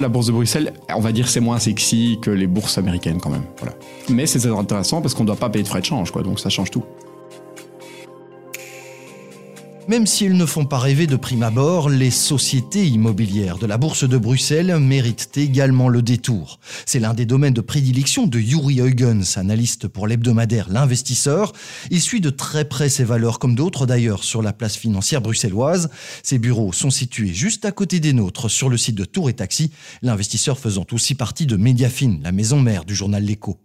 La 0.00 0.08
bourse 0.08 0.26
de 0.26 0.32
Bruxelles, 0.32 0.72
on 0.92 1.00
va 1.00 1.12
dire 1.12 1.28
c'est 1.28 1.40
moins 1.40 1.58
sexy 1.58 2.18
que 2.20 2.30
les 2.30 2.46
bourses 2.46 2.78
américaines 2.78 3.20
quand 3.20 3.30
même. 3.30 3.44
Voilà. 3.58 3.76
Mais 4.08 4.26
c'est 4.26 4.44
intéressant 4.46 5.02
parce 5.02 5.14
qu'on 5.14 5.22
ne 5.22 5.28
doit 5.28 5.36
pas 5.36 5.50
payer 5.50 5.62
de 5.62 5.68
frais 5.68 5.80
de 5.80 5.86
change, 5.86 6.10
quoi, 6.10 6.22
donc 6.22 6.40
ça 6.40 6.48
change 6.48 6.70
tout. 6.70 6.82
Même 9.88 10.06
si 10.06 10.26
elles 10.26 10.36
ne 10.36 10.44
font 10.44 10.66
pas 10.66 10.78
rêver 10.78 11.06
de 11.06 11.16
prime 11.16 11.42
abord, 11.42 11.88
les 11.88 12.10
sociétés 12.10 12.86
immobilières 12.86 13.56
de 13.56 13.64
la 13.64 13.78
Bourse 13.78 14.06
de 14.06 14.18
Bruxelles 14.18 14.78
méritent 14.78 15.38
également 15.38 15.88
le 15.88 16.02
détour. 16.02 16.60
C'est 16.84 17.00
l'un 17.00 17.14
des 17.14 17.24
domaines 17.24 17.54
de 17.54 17.62
prédilection 17.62 18.26
de 18.26 18.38
Yuri 18.38 18.80
Huygens, 18.80 19.38
analyste 19.38 19.88
pour 19.88 20.06
l'hebdomadaire 20.06 20.68
L'Investisseur. 20.68 21.54
Il 21.90 22.02
suit 22.02 22.20
de 22.20 22.28
très 22.28 22.66
près 22.66 22.90
ces 22.90 23.02
valeurs, 23.02 23.38
comme 23.38 23.54
d'autres 23.54 23.86
d'ailleurs, 23.86 24.24
sur 24.24 24.42
la 24.42 24.52
place 24.52 24.76
financière 24.76 25.22
bruxelloise. 25.22 25.88
Ses 26.22 26.38
bureaux 26.38 26.74
sont 26.74 26.90
situés 26.90 27.32
juste 27.32 27.64
à 27.64 27.72
côté 27.72 27.98
des 27.98 28.12
nôtres, 28.12 28.50
sur 28.50 28.68
le 28.68 28.76
site 28.76 28.94
de 28.94 29.06
Tour 29.06 29.30
et 29.30 29.34
Taxi, 29.36 29.70
l'investisseur 30.02 30.58
faisant 30.58 30.84
aussi 30.92 31.14
partie 31.14 31.46
de 31.46 31.56
Mediafin, 31.56 32.18
la 32.22 32.32
maison 32.32 32.60
mère 32.60 32.84
du 32.84 32.94
journal 32.94 33.24
L'Echo. 33.24 33.58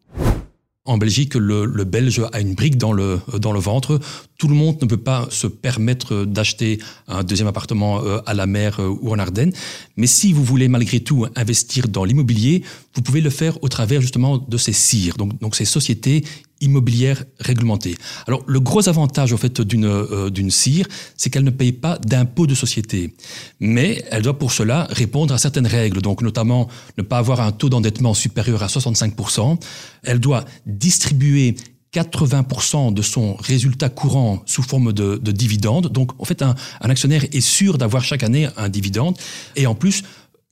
En 0.86 0.98
Belgique, 0.98 1.36
le, 1.36 1.64
le, 1.64 1.86
Belge 1.86 2.22
a 2.34 2.42
une 2.42 2.56
brique 2.56 2.78
dans 2.78 2.92
le, 2.92 3.22
dans 3.40 3.54
le 3.54 3.60
ventre. 3.62 4.02
Tout 4.38 4.50
le 4.50 4.54
monde 4.54 4.82
ne 4.82 4.86
peut 4.86 4.98
pas 4.98 5.28
se 5.30 5.48
permettre 5.48 6.26
d'acheter 6.26 6.78
un 7.08 7.24
deuxième 7.24 7.48
appartement 7.48 8.04
euh, 8.04 8.20
à 8.26 8.34
la 8.34 8.48
mer 8.48 8.82
euh, 8.82 8.90
ou 8.90 9.14
en 9.14 9.18
Ardennes. 9.18 9.54
Mais 9.96 10.08
si 10.08 10.34
vous 10.34 10.44
voulez 10.44 10.68
malgré 10.68 11.00
tout 11.00 11.26
investir 11.38 11.88
dans 11.88 12.04
l'immobilier, 12.04 12.64
vous 12.96 13.02
pouvez 13.02 13.22
le 13.22 13.30
faire 13.30 13.64
au 13.64 13.70
travers 13.70 14.02
justement 14.02 14.38
de 14.38 14.58
ces 14.58 14.74
CIR, 14.74 15.16
donc, 15.16 15.40
donc 15.40 15.56
ces 15.56 15.64
sociétés 15.64 16.26
immobilière 16.64 17.24
réglementée. 17.40 17.96
Alors 18.28 18.44
le 18.48 18.60
gros 18.60 18.90
avantage 18.90 19.34
au 19.34 19.38
fait 19.38 19.62
d'une 19.62 19.86
euh, 19.86 20.30
d'une 20.30 20.50
CIR, 20.50 20.88
c'est 21.18 21.30
qu'elle 21.30 21.44
ne 21.44 21.52
paye 21.52 21.74
pas 21.74 21.98
d'impôt 22.00 22.48
de 22.48 22.56
société, 22.56 23.14
mais 23.60 24.04
elle 24.10 24.24
doit 24.24 24.40
pour 24.40 24.52
cela 24.52 24.88
répondre 24.90 25.34
à 25.34 25.38
certaines 25.38 25.68
règles, 25.68 26.02
donc 26.02 26.22
notamment 26.22 26.68
ne 26.98 27.04
pas 27.04 27.18
avoir 27.18 27.42
un 27.42 27.52
taux 27.52 27.70
d'endettement 27.70 28.14
supérieur 28.14 28.64
à 28.64 28.68
65%. 28.68 29.60
Elle 30.04 30.20
doit 30.20 30.46
distribuer 30.66 31.56
80% 31.94 32.94
de 32.94 33.02
son 33.02 33.36
résultat 33.36 33.90
courant 33.90 34.42
sous 34.46 34.64
forme 34.64 34.94
de, 34.94 35.18
de 35.18 35.32
dividende. 35.32 35.92
Donc, 35.92 36.20
en 36.20 36.26
fait, 36.26 36.42
un, 36.42 36.56
un 36.82 36.90
actionnaire 36.90 37.24
est 37.32 37.42
sûr 37.42 37.78
d'avoir 37.78 38.04
chaque 38.04 38.24
année 38.24 38.50
un 38.58 38.68
dividende. 38.68 39.16
Et 39.56 39.68
en 39.68 39.76
plus, 39.76 40.04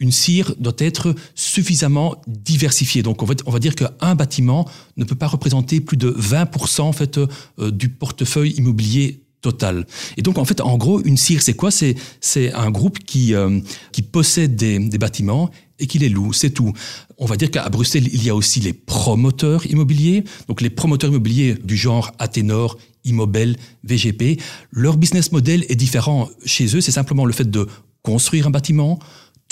une 0.02 0.12
cire 0.12 0.54
doit 0.60 0.76
être 0.80 1.16
suffisamment 1.36 2.16
diversifiée. 2.28 3.04
Donc, 3.04 3.22
on 3.22 3.26
va, 3.26 3.60
dire 3.60 3.76
qu'un 3.76 4.16
bâtiment 4.16 4.68
ne 4.98 5.06
peut 5.06 5.16
pas 5.16 5.28
représenter 5.28 5.80
plus 5.80 5.96
de 5.96 6.10
20% 6.10 6.82
en 6.82 6.92
fait, 6.92 7.20
euh, 7.20 7.72
du 7.72 7.88
portefeuille 7.88 8.52
immobilier 8.54 9.24
total. 9.42 9.86
Et 10.18 10.24
donc, 10.24 10.40
en 10.40 10.46
fait, 10.46 10.60
en 10.60 10.78
gros, 10.78 11.02
une 11.04 11.18
cire, 11.18 11.42
c'est 11.42 11.54
quoi? 11.54 11.72
C'est 11.72 11.96
c'est 12.20 12.52
un 12.54 12.72
groupe 12.72 13.00
qui, 13.00 13.34
euh, 13.36 13.60
qui 13.92 14.02
possède 14.02 14.56
des, 14.56 14.80
des 14.80 14.98
bâtiments 14.98 15.52
et 15.80 15.88
qui 15.88 16.00
les 16.00 16.10
loue, 16.10 16.34
c'est 16.34 16.52
tout. 16.52 16.74
On 17.18 17.26
va 17.26 17.38
dire 17.38 17.52
qu'à 17.52 17.68
Bruxelles, 17.70 18.08
il 18.12 18.24
y 18.24 18.30
a 18.30 18.36
aussi 18.36 18.60
les 18.60 18.74
promoteurs 18.74 19.66
immobiliers. 19.68 20.24
Donc, 20.48 20.62
les 20.62 20.70
promoteurs 20.72 21.12
immobiliers 21.12 21.56
du 21.64 21.78
genre 21.78 22.12
Athénor, 22.18 22.78
Immobel, 23.04 23.56
VGP, 23.84 24.40
leur 24.72 24.98
business 24.98 25.32
model 25.32 25.64
est 25.70 25.76
différent 25.76 26.30
chez 26.46 26.76
eux. 26.76 26.82
C'est 26.82 26.92
simplement 26.92 27.26
le 27.26 27.34
fait 27.34 27.50
de 27.50 27.68
construire 28.04 28.48
un 28.48 28.52
bâtiment, 28.52 29.00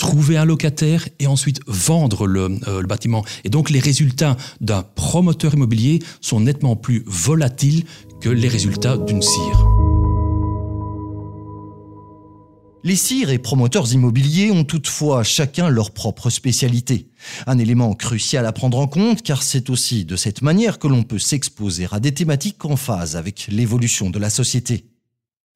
trouver 0.00 0.38
un 0.38 0.46
locataire 0.46 1.06
et 1.20 1.28
ensuite 1.28 1.60
vendre 1.66 2.26
euh, 2.26 2.80
le, 2.80 2.86
bâtiment. 2.86 3.24
Et 3.44 3.50
donc 3.50 3.70
les 3.70 3.78
résultats 3.78 4.36
d'un 4.60 4.82
promoteur 4.82 5.54
immobilier 5.54 6.00
sont 6.20 6.40
nettement 6.40 6.74
plus 6.74 7.04
volatiles 7.06 7.84
que 8.20 8.30
les 8.30 8.48
résultats 8.48 8.96
d'une 8.96 9.22
cire. 9.22 9.66
Les 12.82 12.96
CIR 12.96 13.28
et 13.28 13.38
promoteurs 13.38 13.92
immobiliers 13.92 14.50
ont 14.50 14.64
toutefois 14.64 15.22
chacun 15.22 15.68
leur 15.68 15.90
propre 15.90 16.30
spécialité. 16.30 17.10
Un 17.46 17.58
élément 17.58 17.92
crucial 17.92 18.46
à 18.46 18.52
prendre 18.52 18.78
en 18.78 18.86
compte 18.86 19.20
car 19.20 19.42
c'est 19.42 19.68
aussi 19.68 20.06
de 20.06 20.16
cette 20.16 20.40
manière 20.40 20.78
que 20.78 20.88
l'on 20.88 21.02
peut 21.02 21.18
s'exposer 21.18 21.86
à 21.92 22.00
des 22.00 22.14
thématiques 22.14 22.64
en 22.64 22.76
phase 22.76 23.16
avec 23.16 23.48
l'évolution 23.50 24.08
de 24.08 24.18
la 24.18 24.30
société. 24.30 24.86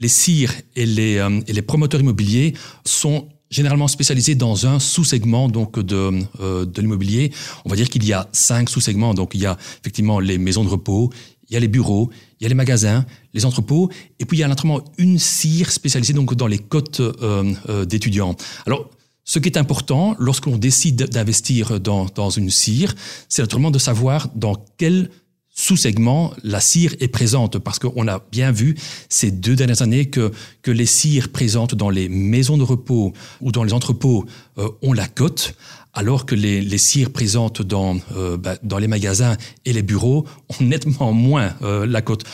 Les 0.01 0.09
CIR 0.09 0.53
et 0.77 0.85
les, 0.85 1.17
euh, 1.17 1.41
et 1.47 1.55
les 1.55 1.63
promoteurs 1.63 2.03
immobiliers 2.03 2.53
sont 2.85 3.29
généralement 3.55 3.87
spécialisés 3.87 4.35
dans 4.35 4.67
un 4.67 4.81
sous-segment 4.81 5.49
donc 5.49 5.79
de, 5.79 6.11
euh, 6.41 6.67
de 6.67 6.81
l'immobilier. 6.81 7.33
On 7.65 7.71
va 7.71 7.77
dire 7.77 7.89
qu'il 7.89 8.05
y 8.05 8.13
a 8.13 8.29
cinq 8.33 8.69
sous-segments. 8.69 9.15
Donc 9.15 9.31
il 9.35 9.43
y 9.43 9.47
a 9.47 9.57
effectivement 9.81 10.19
les 10.19 10.39
maisons 10.39 10.65
de 10.65 10.69
repos, 10.69 11.11
il 11.49 11.55
y 11.55 11.57
a 11.57 11.61
les 11.61 11.69
bureaux, 11.69 12.11
il 12.41 12.45
y 12.45 12.47
a 12.47 12.49
les 12.49 12.55
magasins, 12.57 13.07
les 13.33 13.45
entrepôts, 13.45 13.91
et 14.19 14.25
puis 14.25 14.39
il 14.39 14.41
y 14.41 14.45
a 14.45 14.49
naturellement 14.49 14.83
une 14.99 15.19
cire 15.19 15.71
spécialisée 15.71 16.15
donc 16.15 16.35
dans 16.35 16.49
les 16.49 16.59
cotes 16.59 17.01
euh, 17.01 17.55
euh, 17.69 17.85
d'étudiants. 17.85 18.35
Alors, 18.67 18.91
ce 19.25 19.39
qui 19.39 19.49
est 19.49 19.57
important 19.57 20.17
lorsque 20.19 20.47
l'on 20.47 20.59
décide 20.59 21.05
d'investir 21.05 21.81
dans, 21.81 22.07
dans 22.07 22.31
une 22.31 22.51
cire, 22.51 22.95
c'est 23.29 23.41
naturellement 23.41 23.71
de 23.71 23.79
savoir 23.79 24.29
dans 24.35 24.55
quel 24.77 25.11
sous-segment 25.55 26.35
la 26.43 26.61
cire 26.61 26.95
est 27.01 27.09
présente, 27.09 27.59
parce 27.59 27.79
qu'on 27.79 28.09
a 28.09 28.21
bien 28.31 28.51
vu 28.51 28.77
ces 29.09 29.31
deux 29.31 29.55
dernières 29.55 29.83
années 29.83 30.07
que, 30.07 30.33
que 30.63 30.71
les 30.71 30.87
cires 30.87 31.31
présentes 31.31 31.75
dans 31.75 31.91
les 31.91 32.09
maisons 32.09 32.59
de 32.59 32.65
repos 32.65 33.13
ou 33.41 33.53
dans 33.53 33.63
les 33.63 33.73
entrepôts 33.73 34.27
euh, 34.59 34.69
ont 34.83 34.93
la 34.93 35.07
cote, 35.07 35.55
alors 35.95 36.27
que 36.27 36.35
les, 36.35 36.61
les 36.61 36.79
cires 36.79 37.13
présentes 37.13 37.63
dans, 37.63 37.97
euh, 38.17 38.37
bah, 38.37 38.57
dans 38.65 38.79
les 38.79 38.89
magasins 38.89 39.37
et 39.65 39.73
les 39.73 39.83
bureaux 39.83 40.27
ont 40.49 40.65
nettement 40.65 41.13
moins 41.13 41.55
euh, 41.63 41.87
la 41.87 42.03
cote. 42.03 42.25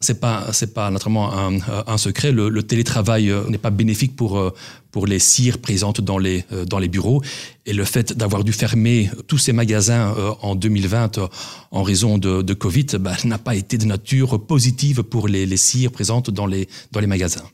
C'est 0.00 0.20
pas, 0.20 0.52
c'est 0.52 0.74
pas 0.74 0.90
naturellement 0.90 1.32
un, 1.36 1.58
un 1.86 1.98
secret. 1.98 2.30
Le, 2.30 2.48
le 2.48 2.62
télétravail 2.62 3.30
euh, 3.30 3.48
n'est 3.48 3.58
pas 3.58 3.70
bénéfique 3.70 4.14
pour 4.14 4.38
euh, 4.38 4.54
pour 4.92 5.06
les 5.06 5.18
cires 5.18 5.58
présentes 5.58 6.00
dans 6.00 6.18
les 6.18 6.44
euh, 6.52 6.64
dans 6.64 6.78
les 6.78 6.88
bureaux 6.88 7.22
et 7.66 7.72
le 7.72 7.84
fait 7.84 8.16
d'avoir 8.16 8.44
dû 8.44 8.52
fermer 8.52 9.10
tous 9.26 9.38
ces 9.38 9.52
magasins 9.52 10.14
en 10.40 10.54
2020 10.54 11.18
en 11.70 11.82
raison 11.82 12.16
de, 12.16 12.42
de 12.42 12.54
Covid 12.54 12.86
bah, 13.00 13.16
n'a 13.24 13.38
pas 13.38 13.54
été 13.54 13.76
de 13.76 13.84
nature 13.84 14.40
positive 14.46 15.02
pour 15.02 15.28
les, 15.28 15.44
les 15.46 15.56
cires 15.56 15.90
présentes 15.90 16.30
dans 16.30 16.46
les 16.46 16.68
dans 16.92 17.00
les 17.00 17.06
magasins. 17.06 17.44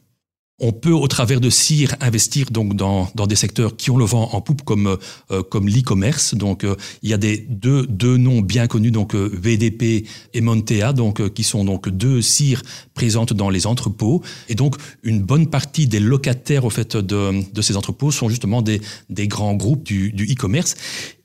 On 0.60 0.70
peut, 0.70 0.92
au 0.92 1.08
travers 1.08 1.40
de 1.40 1.50
CIR, 1.50 1.96
investir 2.00 2.52
donc 2.52 2.76
dans, 2.76 3.10
dans 3.16 3.26
des 3.26 3.34
secteurs 3.34 3.76
qui 3.76 3.90
ont 3.90 3.96
le 3.96 4.04
vent 4.04 4.30
en 4.34 4.40
poupe, 4.40 4.62
comme 4.62 4.98
euh, 5.32 5.42
comme 5.42 5.68
l'e-commerce. 5.68 6.36
Donc, 6.36 6.62
euh, 6.62 6.76
il 7.02 7.10
y 7.10 7.12
a 7.12 7.16
des 7.16 7.38
deux 7.38 7.84
deux 7.88 8.16
noms 8.16 8.40
bien 8.40 8.68
connus, 8.68 8.92
donc 8.92 9.16
euh, 9.16 9.28
VDP 9.32 10.06
et 10.32 10.40
Montea, 10.40 10.92
donc 10.92 11.20
euh, 11.20 11.28
qui 11.28 11.42
sont 11.42 11.64
donc 11.64 11.88
deux 11.88 12.22
CIR 12.22 12.62
présentes 12.94 13.32
dans 13.32 13.50
les 13.50 13.66
entrepôts. 13.66 14.22
Et 14.48 14.54
donc, 14.54 14.76
une 15.02 15.20
bonne 15.20 15.50
partie 15.50 15.88
des 15.88 15.98
locataires 15.98 16.64
au 16.64 16.70
fait 16.70 16.96
de 16.96 17.52
de 17.52 17.62
ces 17.62 17.76
entrepôts 17.76 18.12
sont 18.12 18.28
justement 18.28 18.62
des 18.62 18.80
des 19.10 19.26
grands 19.26 19.54
groupes 19.54 19.82
du 19.82 20.12
du 20.12 20.24
e-commerce. 20.24 20.76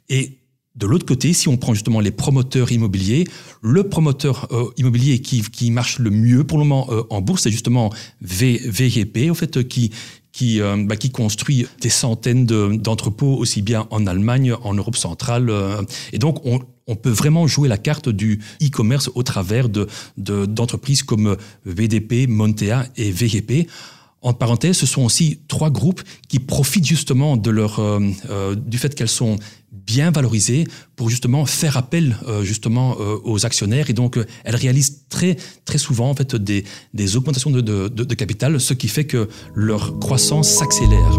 Et 0.10 0.39
de 0.80 0.88
l'autre 0.88 1.06
côté, 1.06 1.34
si 1.34 1.50
on 1.50 1.58
prend 1.58 1.74
justement 1.74 2.00
les 2.00 2.12
promoteurs 2.12 2.72
immobiliers, 2.72 3.26
le 3.62 3.84
promoteur 3.84 4.48
euh, 4.52 4.64
immobilier 4.78 5.20
qui, 5.20 5.72
marche 5.72 6.00
le 6.00 6.10
mieux 6.10 6.46
pour 6.46 6.58
le 6.58 6.64
moment 6.64 6.88
euh, 6.90 7.04
en 7.10 7.20
bourse, 7.20 7.44
c'est 7.44 7.52
justement 7.52 7.92
v, 8.22 8.62
VGP, 8.66 9.30
au 9.30 9.34
fait, 9.34 9.58
euh, 9.58 9.64
qui 9.64 9.92
bah, 10.86 10.96
qui 10.96 11.10
construit 11.10 11.68
des 11.82 11.90
centaines 11.90 12.46
de- 12.46 12.78
d'entrepôts 12.78 13.36
aussi 13.36 13.62
bien 13.62 13.88
en 13.90 14.08
Allemagne, 14.08 14.54
en 14.64 14.74
Europe 14.74 14.96
centrale. 14.96 15.52
et 16.14 16.18
donc, 16.18 16.40
on, 16.46 16.96
peut 16.96 17.10
vraiment 17.10 17.46
jouer 17.46 17.68
la 17.68 17.78
carte 17.78 18.08
du 18.08 18.40
e-commerce 18.64 19.12
au 19.16 19.24
travers 19.24 19.68
de 19.68 19.88
de- 20.16 20.46
d'entreprises 20.46 21.04
comme 21.04 21.36
VDP, 21.66 22.28
Montea 22.28 22.86
et 22.96 23.12
VGP. 23.12 23.68
En 24.22 24.34
parenthèse, 24.34 24.78
ce 24.78 24.86
sont 24.86 25.04
aussi 25.04 25.42
trois 25.50 25.70
groupes 25.72 26.02
qui 26.30 26.40
profitent 26.40 26.88
justement 26.88 27.36
de 27.36 27.50
leur, 27.50 27.82
du 28.56 28.78
fait 28.78 28.96
qu'elles 28.96 29.10
sont 29.10 29.38
bien 29.72 30.12
valorisées 30.12 30.66
pour 30.96 31.10
justement 31.10 31.46
faire 31.46 31.78
appel 31.78 32.18
euh, 32.28 32.44
justement 32.44 32.98
euh, 33.00 33.18
aux 33.24 33.46
actionnaires 33.46 33.90
et 33.90 33.94
donc 33.94 34.18
euh, 34.18 34.26
elles 34.44 34.56
réalisent 34.56 35.04
très 35.10 35.38
souvent 35.78 36.10
en 36.10 36.16
fait 36.16 36.36
des, 36.36 36.64
augmentations 37.16 37.52
de- 37.52 37.62
de 37.88 38.14
capital, 38.16 38.60
ce 38.60 38.74
qui 38.74 38.88
fait 38.88 39.06
que 39.06 39.30
leur 39.54 40.00
croissance 40.00 40.50
s'accélère. 40.50 41.18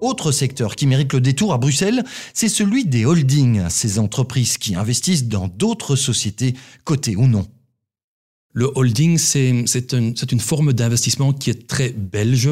Autre 0.00 0.32
secteur 0.32 0.74
qui 0.74 0.88
mérite 0.88 1.12
le 1.12 1.20
détour 1.20 1.52
à 1.52 1.58
Bruxelles, 1.58 2.02
c'est 2.34 2.48
celui 2.48 2.84
des 2.84 3.04
holdings, 3.04 3.62
ces 3.68 4.00
entreprises 4.00 4.58
qui 4.58 4.74
investissent 4.74 5.28
dans 5.28 5.46
d'autres 5.46 5.94
sociétés, 5.94 6.54
cotées 6.82 7.14
ou 7.14 7.28
non. 7.28 7.46
Le 8.54 8.70
holding, 8.74 9.16
c'est 9.16 9.64
c'est 9.66 9.92
une, 9.94 10.40
forme 10.40 10.74
d'investissement 10.74 11.32
qui 11.32 11.48
est 11.48 11.66
très 11.66 11.88
belge. 11.90 12.50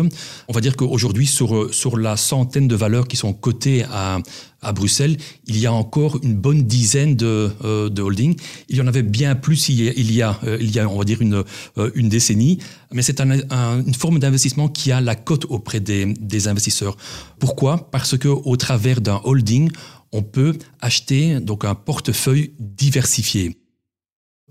On 0.48 0.52
va 0.54 0.62
dire 0.62 0.74
qu'aujourd'hui, 0.74 1.26
sur, 1.26 1.72
sur 1.74 1.98
la 1.98 2.16
centaine 2.16 2.68
de 2.68 2.74
valeurs 2.74 3.06
qui 3.06 3.18
sont 3.18 3.34
cotées 3.34 3.84
à, 3.90 4.18
à 4.62 4.72
Bruxelles, 4.72 5.18
il 5.46 5.58
y 5.58 5.66
a 5.66 5.72
encore 5.74 6.18
une 6.22 6.34
bonne 6.34 6.62
dizaine 6.62 7.16
de, 7.16 7.50
euh, 7.64 7.90
de 7.90 8.00
holdings. 8.00 8.34
Il 8.70 8.76
y 8.76 8.80
en 8.80 8.86
avait 8.86 9.02
bien 9.02 9.34
plus 9.34 9.68
il 9.68 9.82
y 9.84 9.88
a, 9.90 9.92
il 9.94 10.10
y 10.12 10.22
a, 10.22 10.40
euh, 10.44 10.56
il 10.58 10.70
y 10.74 10.78
a 10.78 10.88
on 10.88 10.96
va 10.98 11.04
dire, 11.04 11.20
une, 11.20 11.44
euh, 11.76 11.90
une 11.94 12.08
décennie. 12.08 12.58
Mais 12.92 13.02
c'est 13.02 13.20
un- 13.20 13.40
un- 13.50 13.84
une 13.84 13.94
forme 13.94 14.18
d'investissement 14.18 14.68
qui 14.68 14.92
a 14.92 15.02
la 15.02 15.14
cote 15.16 15.44
auprès 15.50 15.80
des, 15.80 16.06
des 16.18 16.48
investisseurs. 16.48 16.96
Pourquoi? 17.38 17.90
Parce 17.90 18.16
que 18.16 18.28
au 18.28 18.56
travers 18.56 19.02
d'un 19.02 19.20
holding, 19.24 19.70
on 20.12 20.22
peut 20.22 20.54
acheter 20.80 21.40
donc 21.40 21.66
un 21.66 21.74
portefeuille 21.74 22.52
diversifié. 22.58 23.59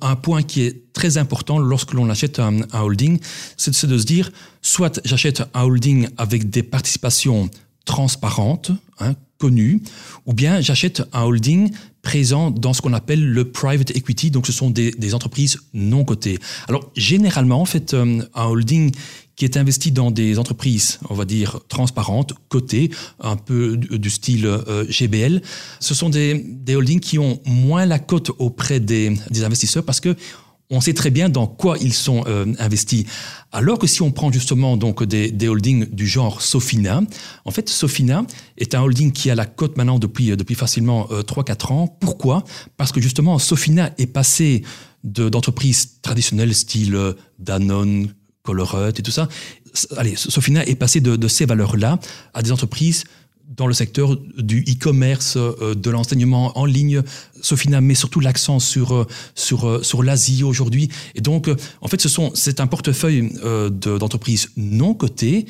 Un 0.02 0.16
point 0.16 0.44
qui 0.44 0.62
est 0.62 0.94
très 0.94 1.18
important 1.18 1.60
lorsque 1.60 1.94
l'on 1.94 2.10
achète 2.10 2.40
un, 2.40 2.62
holding, 2.74 3.20
c'est 3.58 3.74
c'est 3.74 3.88
de 3.88 3.98
se 3.98 4.06
dire, 4.06 4.32
soit 4.62 5.00
j'achète 5.06 5.44
un 5.54 5.64
holding 5.64 6.08
avec 6.18 6.50
des 6.50 6.64
participations 6.64 7.50
transparentes, 7.86 8.72
hein, 9.00 9.16
connues, 9.38 9.82
ou 10.26 10.34
bien 10.34 10.62
j'achète 10.62 11.02
un 11.14 11.24
holding 11.24 11.72
présent 12.02 12.52
dans 12.52 12.74
ce 12.74 12.82
qu'on 12.82 12.94
appelle 12.94 13.26
le 13.26 13.52
private 13.52 13.92
equity, 13.96 14.32
donc 14.32 14.46
ce 14.46 14.52
sont 14.52 14.70
des, 14.70 14.92
des 14.92 15.14
entreprises 15.14 15.60
non 15.74 16.04
cotées. 16.06 16.40
Alors 16.68 16.92
généralement, 16.96 17.62
en 17.62 17.66
fait, 17.66 17.94
euh, 17.94 18.22
un 18.36 18.46
holding 18.46 18.92
qui 19.40 19.46
est 19.46 19.56
investi 19.56 19.94
dans 19.94 20.12
des 20.12 20.38
entreprises, 20.38 21.00
on 21.10 21.14
va 21.14 21.24
dire, 21.24 21.62
transparentes, 21.70 22.34
cotées, 22.50 22.92
un 23.22 23.38
peu 23.38 23.78
du, 23.78 24.10
style 24.10 24.46
euh, 24.46 24.84
GBL. 24.90 25.42
Ce 25.80 25.96
sont 25.96 26.10
des, 26.10 26.46
des 26.46 26.76
holdings 26.76 27.00
qui 27.00 27.18
ont 27.20 27.40
moins 27.46 27.86
la 27.86 28.00
cote 28.00 28.32
auprès 28.38 28.82
des, 28.82 29.14
des 29.32 29.46
investisseurs 29.46 29.86
parce 29.86 30.02
que 30.02 30.14
on 30.70 30.82
sait 30.82 30.94
très 30.94 31.10
bien 31.10 31.30
dans 31.30 31.48
quoi 31.48 31.78
ils 31.80 31.94
sont 31.94 32.26
euh, 32.28 32.54
investis. 32.60 33.06
Alors 33.54 33.80
que 33.80 33.88
si 33.88 34.02
on 34.02 34.12
prend 34.12 34.30
justement 34.30 34.76
donc 34.76 35.04
des, 35.06 35.32
des 35.32 35.48
holdings 35.48 35.86
du 35.90 36.06
genre 36.06 36.42
Sofina, 36.42 37.02
en 37.46 37.52
fait 37.52 37.70
Sofina 37.70 38.26
est 38.58 38.76
un 38.76 38.82
holding 38.82 39.14
qui 39.14 39.32
a 39.32 39.36
la 39.36 39.46
cote 39.46 39.78
maintenant 39.78 40.00
depuis, 40.00 40.36
depuis 40.36 40.56
facilement 40.56 41.08
euh, 41.12 41.22
3-4 41.22 41.74
ans. 41.74 41.88
Pourquoi? 41.88 42.44
Parce 42.76 42.92
que 42.92 43.00
justement 43.00 43.40
Sofina 43.40 43.92
est 43.98 44.08
passé 44.08 44.64
de- 45.06 45.30
d'entreprises 45.30 46.02
traditionnelles 46.02 46.54
style 46.54 46.94
euh, 46.96 47.14
Danone, 47.40 48.14
Colruyt 48.44 49.00
et 49.00 49.04
tout 49.04 49.12
ça. 49.12 49.28
Allez, 49.98 50.16
Sofina 50.16 50.66
est 50.66 50.76
passé 50.76 51.02
de, 51.02 51.16
de 51.16 51.28
ces 51.28 51.46
valeurs-là 51.46 52.00
à 52.34 52.42
des 52.42 52.52
entreprises 52.52 53.04
dans 53.58 53.66
le 53.66 53.74
secteur 53.74 54.16
du 54.38 54.64
e-commerce, 54.68 55.36
euh, 55.36 55.74
de 55.74 55.90
l'enseignement 55.90 56.56
en 56.58 56.66
ligne. 56.66 57.02
Sofina 57.42 57.82
met 57.82 57.96
surtout 57.96 58.20
l'accent 58.20 58.60
sur 58.60 58.94
euh, 58.94 59.08
sur 59.34 59.68
euh, 59.68 59.82
sur 59.82 60.04
l'Asie 60.04 60.44
aujourd'hui. 60.44 60.90
Et 61.16 61.22
donc, 61.22 61.50
en 61.82 61.88
fait, 61.88 62.00
ce 62.00 62.10
sont 62.10 62.32
c'est 62.36 62.60
un 62.60 62.68
portefeuille 62.68 63.32
de- 63.44 63.98
d'entreprises 63.98 64.50
non 64.56 64.94
cotées 64.94 65.46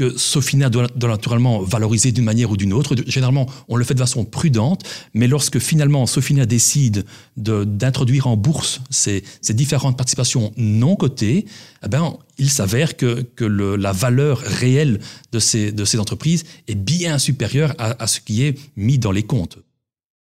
que 0.00 0.16
Sofina 0.16 0.70
doit, 0.70 0.86
naturellement 1.02 1.60
valoriser 1.60 2.10
d'une 2.10 2.24
manière 2.24 2.50
ou 2.50 2.56
d'une 2.56 2.72
autre. 2.72 2.96
Généralement, 3.06 3.46
on 3.68 3.76
le 3.76 3.84
fait 3.84 3.92
de 3.92 3.98
façon 3.98 4.24
prudente, 4.24 4.82
mais 5.12 5.26
lorsque 5.26 5.58
finalement 5.58 6.06
Sofina 6.06 6.46
décide 6.46 7.04
de- 7.36 7.64
d'introduire 7.64 8.26
en 8.26 8.34
bourse 8.34 8.80
ces, 8.88 9.22
différentes 9.50 9.98
participations 9.98 10.52
non 10.56 10.96
cotées, 10.96 11.44
eh 11.84 11.88
ben, 11.88 12.16
il 12.38 12.48
s'avère 12.48 12.96
que, 12.96 13.26
la 13.42 13.92
valeur 13.92 14.38
réelle 14.38 15.00
de 15.32 15.38
ces, 15.38 15.98
entreprises 15.98 16.44
est 16.66 16.74
bien 16.74 17.18
supérieure 17.18 17.74
à 17.78 18.06
ce 18.06 18.20
qui 18.20 18.42
est 18.44 18.58
mis 18.76 18.98
dans 18.98 19.12
les 19.12 19.24
comptes. 19.24 19.58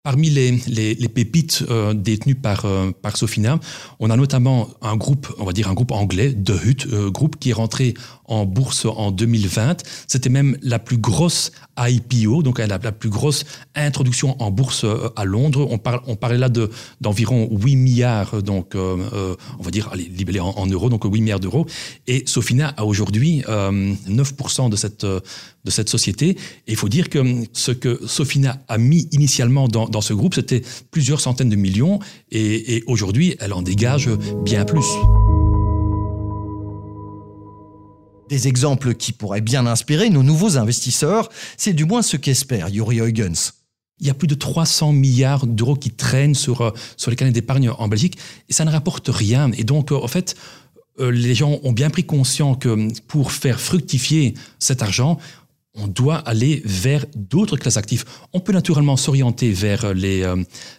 Parmi 0.07 0.29
les, 0.29 1.09
pépites 1.09 1.65
euh, 1.69 1.93
détenues 1.93 2.35
par, 2.35 2.63
euh, 2.63 2.91
par 3.01 3.17
Sofina, 3.17 3.59
on 3.99 4.09
a 4.09 4.15
notamment 4.15 4.69
un 4.81 4.95
groupe, 4.95 5.27
on 5.37 5.43
va 5.43 5.51
dire 5.51 5.67
un 5.67 5.73
groupe 5.73 5.91
anglais, 5.91 6.33
The 6.33 6.53
Hut 6.63 6.87
euh, 6.93 7.09
Group, 7.09 7.35
qui 7.37 7.49
est 7.49 7.53
rentré 7.53 7.93
en 8.23 8.45
bourse 8.45 8.85
en 8.85 9.11
2020. 9.11 9.83
C'était 10.07 10.29
même 10.29 10.57
la 10.61 10.79
plus 10.79 10.97
grosse 10.97 11.51
IPO, 11.77 12.41
donc 12.41 12.59
la, 12.59 12.79
plus 12.79 13.09
grosse 13.09 13.43
introduction 13.75 14.41
en 14.41 14.49
bourse 14.49 14.85
à 15.17 15.25
Londres. 15.25 15.67
On, 15.69 15.77
parle, 15.77 15.99
on 16.07 16.15
parlait 16.15 16.37
là 16.37 16.47
de- 16.47 16.69
d'environ 17.01 17.49
8 17.51 17.75
milliards, 17.75 18.41
donc 18.43 18.75
on 18.75 19.61
va 19.61 19.71
dire, 19.71 19.89
allez, 19.91 20.05
libellés 20.05 20.39
en, 20.39 20.49
en 20.49 20.67
euros, 20.67 20.89
donc 20.89 21.03
8 21.05 21.21
milliards 21.21 21.39
d'euros. 21.39 21.67
Et 22.07 22.23
Sofina 22.27 22.73
a 22.77 22.85
aujourd'hui 22.85 23.43
euh, 23.47 23.93
9% 24.09 24.69
de 24.69 24.75
cette, 24.75 25.05
de 25.67 25.71
cette 25.71 25.89
société. 25.89 26.29
Et 26.29 26.71
il 26.71 26.75
faut 26.75 26.89
dire 26.89 27.09
que 27.09 27.19
hum, 27.19 27.45
ce 27.53 27.71
que 27.71 27.99
Sofina 28.07 28.63
a 28.67 28.77
mis 28.77 29.07
initialement 29.11 29.67
dans, 29.67 29.87
dans 29.87 30.01
ce 30.01 30.13
groupe, 30.13 30.33
c'était 30.33 30.63
plusieurs 30.89 31.19
centaines 31.21 31.49
de 31.49 31.55
millions. 31.55 31.99
Et, 32.31 32.77
et 32.77 32.83
aujourd'hui, 32.87 33.35
elle 33.39 33.53
en 33.53 33.61
dégage 33.61 34.09
bien 34.43 34.63
plus. 34.65 34.85
Des 38.29 38.47
exemples 38.47 38.93
qui 38.95 39.11
pourraient 39.11 39.41
bien 39.41 39.65
inspirer 39.65 40.09
nos 40.09 40.23
nouveaux 40.23 40.57
investisseurs, 40.57 41.29
c'est 41.57 41.73
du 41.73 41.85
moins 41.85 42.01
ce 42.01 42.17
qu'espère 42.17 42.69
Yuri 42.69 42.97
Huygens. 42.97 43.53
Il 43.99 44.07
y 44.07 44.09
a 44.09 44.13
plus 44.13 44.27
de 44.27 44.35
300 44.35 44.93
milliards 44.93 45.47
d'euros 45.47 45.75
qui 45.75 45.91
traînent 45.91 46.35
sur, 46.35 46.61
euh, 46.61 46.71
sur 46.97 47.09
les 47.09 47.17
canaux 47.17 47.31
d'épargne 47.31 47.69
en 47.69 47.87
Belgique 47.87 48.17
et 48.47 48.53
ça 48.53 48.63
ne 48.63 48.69
rapporte 48.69 49.09
rien. 49.09 49.51
Et 49.57 49.63
donc, 49.63 49.91
euh, 49.91 49.95
en 49.95 50.07
fait, 50.07 50.35
euh, 50.99 51.11
les 51.11 51.35
gens 51.35 51.59
ont 51.63 51.71
bien 51.71 51.89
pris 51.89 52.03
conscience 52.03 52.57
que 52.59 52.89
pour 53.07 53.31
faire 53.31 53.59
fructifier 53.59 54.33
cet 54.59 54.81
argent, 54.81 55.17
on 55.77 55.87
doit 55.87 56.17
aller 56.17 56.61
vers 56.65 57.05
d'autres 57.15 57.57
classes 57.57 57.75
d'actifs. 57.75 58.05
On 58.33 58.39
peut 58.39 58.53
naturellement 58.53 58.97
s'orienter 58.97 59.51
vers 59.51 59.93
les 59.93 60.25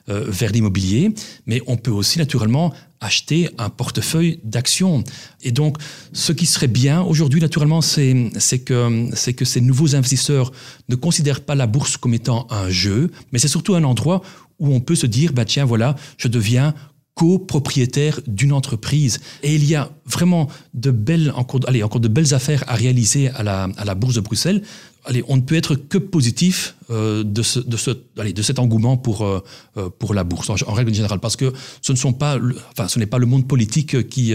vers 0.07 0.52
l'immobilier, 0.52 1.14
mais 1.47 1.62
on 1.67 1.76
peut 1.76 1.90
aussi 1.90 2.19
naturellement 2.19 2.73
acheter 3.00 3.49
un 3.59 3.71
portefeuille 3.71 4.40
d'actions. 4.45 5.05
Et 5.43 5.52
donc, 5.52 5.78
ce 6.12 6.33
qui 6.33 6.47
serait 6.47 6.69
bien 6.69 7.02
aujourd'hui, 7.02 7.40
naturellement, 7.40 7.81
c'est 7.81 8.31
que, 8.64 9.31
que 9.33 9.45
ces 9.45 9.61
nouveaux 9.61 9.95
investisseurs 9.95 10.52
ne 10.88 10.97
considèrent 10.97 11.43
pas 11.43 11.55
la 11.55 11.67
bourse 11.67 11.97
comme 11.97 12.14
étant 12.14 12.47
un 12.50 12.71
jeu, 12.71 13.11
mais 13.33 13.38
c'est 13.38 13.49
surtout 13.49 13.75
un 13.75 13.85
endroit 13.85 14.23
où 14.59 14.75
on 14.75 14.81
peut 14.81 14.97
se 14.97 15.07
dire, 15.07 15.33
bah 15.33 15.45
tiens, 15.45 15.64
voilà, 15.64 15.95
je 16.17 16.28
deviens 16.28 16.75
copropriétaire 17.19 18.21
d'une 18.29 18.53
entreprise. 18.53 19.19
Et 19.43 19.55
il 19.55 19.65
y 19.65 19.75
a 19.75 19.91
vraiment 20.07 20.49
de 20.73 20.93
belles, 20.93 21.33
encore, 21.35 21.61
allez, 21.67 21.83
encore 21.83 22.01
de 22.01 22.07
belles 22.09 22.33
affaires 22.33 22.63
à 22.69 22.75
réaliser 22.75 23.29
à 23.31 23.43
la, 23.43 23.69
à 23.77 23.85
la 23.85 23.95
bourse 23.97 24.15
de 24.15 24.21
Bruxelles 24.21 24.63
allez, 25.09 25.25
on 25.27 25.37
ne 25.37 25.41
peut 25.41 25.57
être 25.57 25.75
que 25.75 25.99
positif 25.99 26.77
euh, 26.91 27.25
de, 27.25 27.43
ce, 27.43 27.59
de, 27.59 27.77
ce, 27.77 27.91
allez, 28.19 28.33
de 28.33 28.43
cet 28.43 28.59
engouement 28.59 28.97
pour, 28.97 29.23
euh, 29.23 29.43
euh, 29.77 29.91
pour 29.91 30.15
la 30.15 30.23
bourse, 30.23 30.51
en, 30.51 30.73
règle 30.73 30.95
générale, 30.95 31.19
parce 31.19 31.37
que 31.37 31.53
ce 31.81 31.93
ne 31.93 32.13
pas, 32.13 32.39
enfin, 32.73 32.87
n'est 32.99 33.07
pas 33.07 33.19
le 33.19 33.27
monde 33.27 33.49
politique 33.49 34.09
qui, 34.09 34.35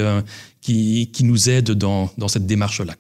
qui, 0.61 1.09
qui, 1.13 1.23
nous 1.23 1.49
aide 1.49 1.71
dans, 1.71 2.11
dans 2.17 2.27
cette 2.27 2.45
démarche-là. 2.45 2.95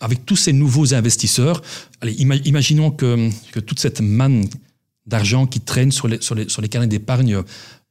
Avec 0.00 0.26
tous 0.26 0.36
ces 0.36 0.52
nouveaux 0.52 0.94
investisseurs, 0.94 1.62
allez, 2.00 2.12
imaginons 2.12 2.90
que, 2.90 3.30
que 3.52 3.60
toute 3.60 3.80
cette 3.80 4.00
manne 4.00 4.46
d'argent 5.06 5.46
qui 5.46 5.60
traîne 5.60 5.90
sur 5.90 6.06
les, 6.06 6.20
sur 6.20 6.34
les, 6.34 6.48
sur 6.48 6.62
les 6.62 6.68
carnets 6.68 6.86
d'épargne 6.86 7.42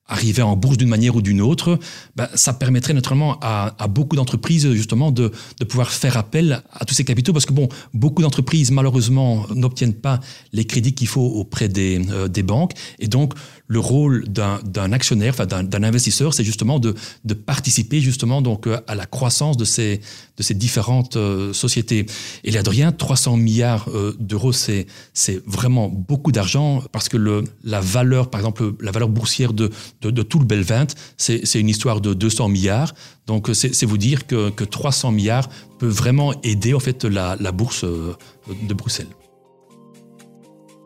arriver 0.08 0.42
en 0.42 0.56
bourse 0.56 0.78
d'une 0.78 0.90
manière 0.90 1.16
ou 1.16 1.22
d'une 1.22 1.42
autre, 1.42 1.80
ben, 2.16 2.28
ça 2.36 2.54
permettrait 2.54 2.94
naturellement 2.94 3.38
à, 3.42 3.76
à 3.78 3.88
beaucoup 3.88 4.16
d'entreprises 4.16 4.72
justement 4.74 5.12
de, 5.12 5.32
de, 5.60 5.66
pouvoir 5.66 5.92
faire 5.92 6.18
appel 6.18 6.62
à 6.72 6.86
tous 6.86 6.94
ces 6.94 7.04
capitaux 7.04 7.34
parce 7.34 7.46
que 7.46 7.54
bon, 7.54 7.68
beaucoup 7.94 8.22
d'entreprises 8.22 8.72
malheureusement 8.72 9.46
n'obtiennent 9.54 9.94
pas 9.94 10.20
les 10.54 10.66
crédits 10.66 10.94
qu'il 10.94 11.08
faut 11.08 11.26
auprès 11.26 11.68
des, 11.68 12.02
euh, 12.10 12.28
des 12.28 12.44
banques. 12.44 12.74
Et 13.00 13.08
donc 13.08 13.34
le 13.68 13.80
rôle 13.80 14.26
d'un 14.30 14.92
actionnaire, 14.94 15.34
enfin 15.34 15.46
d'un 15.46 15.84
investisseur, 15.84 16.34
c'est 16.34 16.46
justement 16.46 16.80
de, 16.80 16.96
de, 17.26 17.34
participer 17.34 18.00
justement 18.00 18.42
donc 18.42 18.66
euh, 18.66 18.80
à 18.88 18.96
la 18.96 19.06
croissance 19.06 19.58
de 19.58 19.66
ces, 19.66 20.00
de 20.38 20.44
ces 20.44 20.54
différentes 20.54 21.18
euh, 21.18 21.54
sociétés. 21.54 22.06
Et 22.44 22.52
là 22.52 22.64
de 22.64 22.70
rien, 22.70 22.92
300 22.92 23.38
milliards 23.38 23.90
d'euros, 24.20 24.54
c'est 24.54 24.88
vraiment 25.46 25.90
beaucoup 25.90 26.32
d'argent 26.32 26.84
parce 26.92 27.10
que 27.10 27.18
le, 27.18 27.44
la 27.64 27.82
valeur, 27.82 28.30
par 28.30 28.40
exemple, 28.40 28.74
la 28.82 28.92
valeur 28.92 29.10
boursière 29.10 29.54
de 29.54 29.72
de, 30.02 30.22
tout 30.22 30.40
le 30.40 30.46
Belvent, 30.46 30.88
c'est 31.18 31.60
une 31.60 31.70
histoire 31.70 32.02
de 32.02 32.14
200 32.14 32.50
milliards. 32.50 32.94
Donc 33.26 33.50
c'est 33.54 33.86
vous 33.86 33.98
dire 33.98 34.28
que, 34.28 34.50
300 34.50 35.12
milliards 35.12 35.50
peut 35.80 35.88
vraiment 35.88 36.34
aider 36.44 36.74
en 36.74 36.80
fait 36.80 37.06
la, 37.06 37.36
la 37.40 37.52
bourse 37.52 37.84
euh, 37.84 38.16
de 38.64 38.74
Bruxelles. 38.74 39.08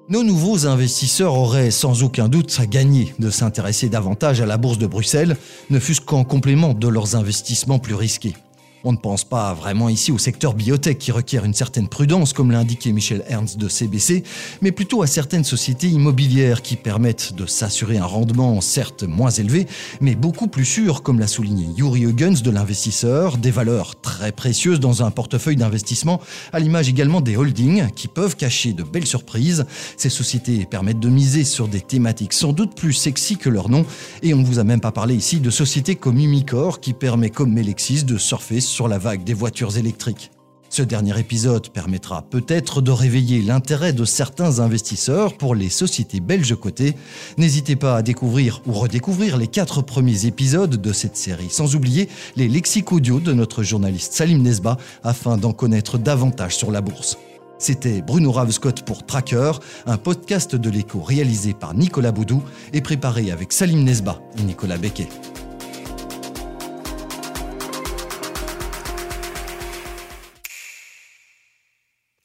Nos 0.09 0.23
nouveaux 0.23 0.67
investisseurs 0.67 1.35
auraient 1.35 1.71
sans 1.71 2.03
aucun 2.03 2.27
doute 2.27 2.55
à 2.59 2.65
gagner 2.65 3.13
de 3.19 3.29
s'intéresser 3.29 3.87
davantage 3.87 4.41
à 4.41 4.45
la 4.45 4.57
bourse 4.57 4.77
de 4.77 4.87
Bruxelles, 4.87 5.37
ne 5.69 5.79
fût-ce 5.79 6.01
qu'en 6.01 6.25
complément 6.25 6.73
de 6.73 6.87
leurs 6.87 7.15
investissements 7.15 7.79
plus 7.79 7.95
risqués. 7.95 8.35
On 8.83 8.93
ne 8.93 8.97
pense 8.97 9.23
pas 9.23 9.53
vraiment 9.53 9.89
ici 9.89 10.11
au 10.11 10.17
secteur 10.17 10.55
biotech 10.55 10.97
qui 10.97 11.11
requiert 11.11 11.45
une 11.45 11.53
certaine 11.53 11.87
prudence, 11.87 12.33
comme 12.33 12.49
l'a 12.49 12.57
indiqué 12.57 12.91
Michel 12.91 13.23
Ernst 13.27 13.59
de 13.59 13.67
CBC, 13.67 14.23
mais 14.61 14.71
plutôt 14.71 15.03
à 15.03 15.07
certaines 15.07 15.43
sociétés 15.43 15.87
immobilières 15.87 16.63
qui 16.63 16.77
permettent 16.77 17.33
de 17.35 17.45
s'assurer 17.45 17.99
un 17.99 18.05
rendement 18.05 18.59
certes 18.59 19.03
moins 19.03 19.29
élevé, 19.29 19.67
mais 19.99 20.15
beaucoup 20.15 20.47
plus 20.47 20.65
sûr, 20.65 21.03
comme 21.03 21.19
l'a 21.19 21.27
souligné 21.27 21.67
Yuri 21.77 22.05
Huggins 22.05 22.41
de 22.43 22.49
l'investisseur, 22.49 23.37
des 23.37 23.51
valeurs 23.51 24.01
très 24.01 24.31
précieuses 24.31 24.79
dans 24.79 25.03
un 25.03 25.11
portefeuille 25.11 25.57
d'investissement, 25.57 26.19
à 26.51 26.59
l'image 26.59 26.89
également 26.89 27.21
des 27.21 27.37
holdings 27.37 27.91
qui 27.91 28.07
peuvent 28.07 28.35
cacher 28.35 28.73
de 28.73 28.81
belles 28.81 29.05
surprises. 29.05 29.65
Ces 29.95 30.09
sociétés 30.09 30.65
permettent 30.65 30.99
de 30.99 31.09
miser 31.09 31.43
sur 31.43 31.67
des 31.67 31.81
thématiques 31.81 32.33
sans 32.33 32.51
doute 32.51 32.73
plus 32.75 32.93
sexy 32.93 33.37
que 33.37 33.49
leur 33.49 33.69
nom, 33.69 33.85
et 34.23 34.33
on 34.33 34.37
ne 34.37 34.45
vous 34.45 34.57
a 34.57 34.63
même 34.63 34.81
pas 34.81 34.91
parlé 34.91 35.13
ici 35.13 35.39
de 35.39 35.51
sociétés 35.51 35.95
comme 35.95 36.17
Umicore 36.17 36.79
qui 36.79 36.93
permet 36.93 37.29
comme 37.29 37.53
Melexis 37.53 38.05
de 38.05 38.17
surfer 38.17 38.59
sur 38.71 38.87
la 38.87 38.97
vague 38.97 39.23
des 39.23 39.33
voitures 39.33 39.77
électriques. 39.77 40.31
Ce 40.69 40.81
dernier 40.81 41.19
épisode 41.19 41.67
permettra 41.67 42.21
peut-être 42.21 42.79
de 42.79 42.91
réveiller 42.91 43.41
l'intérêt 43.41 43.91
de 43.91 44.05
certains 44.05 44.59
investisseurs 44.59 45.37
pour 45.37 45.53
les 45.53 45.67
sociétés 45.67 46.21
belges 46.21 46.55
cotées. 46.55 46.95
N'hésitez 47.37 47.75
pas 47.75 47.97
à 47.97 48.01
découvrir 48.01 48.61
ou 48.65 48.71
redécouvrir 48.71 49.35
les 49.35 49.47
quatre 49.47 49.81
premiers 49.81 50.25
épisodes 50.27 50.81
de 50.81 50.93
cette 50.93 51.17
série, 51.17 51.49
sans 51.49 51.75
oublier 51.75 52.07
les 52.37 52.47
lexiques 52.47 52.93
audio 52.93 53.19
de 53.19 53.33
notre 53.33 53.63
journaliste 53.63 54.13
Salim 54.13 54.41
Nesba 54.41 54.77
afin 55.03 55.35
d'en 55.37 55.51
connaître 55.51 55.97
davantage 55.97 56.55
sur 56.55 56.71
la 56.71 56.79
bourse. 56.79 57.17
C'était 57.57 58.01
Bruno 58.01 58.31
Ravescott 58.31 58.83
pour 58.83 59.05
Tracker, 59.05 59.51
un 59.85 59.97
podcast 59.97 60.55
de 60.55 60.69
l'écho 60.69 61.01
réalisé 61.01 61.53
par 61.53 61.73
Nicolas 61.73 62.13
Boudou 62.13 62.41
et 62.71 62.79
préparé 62.79 63.29
avec 63.29 63.51
Salim 63.51 63.83
Nesba 63.83 64.21
et 64.39 64.43
Nicolas 64.43 64.77
Becquet. 64.77 65.09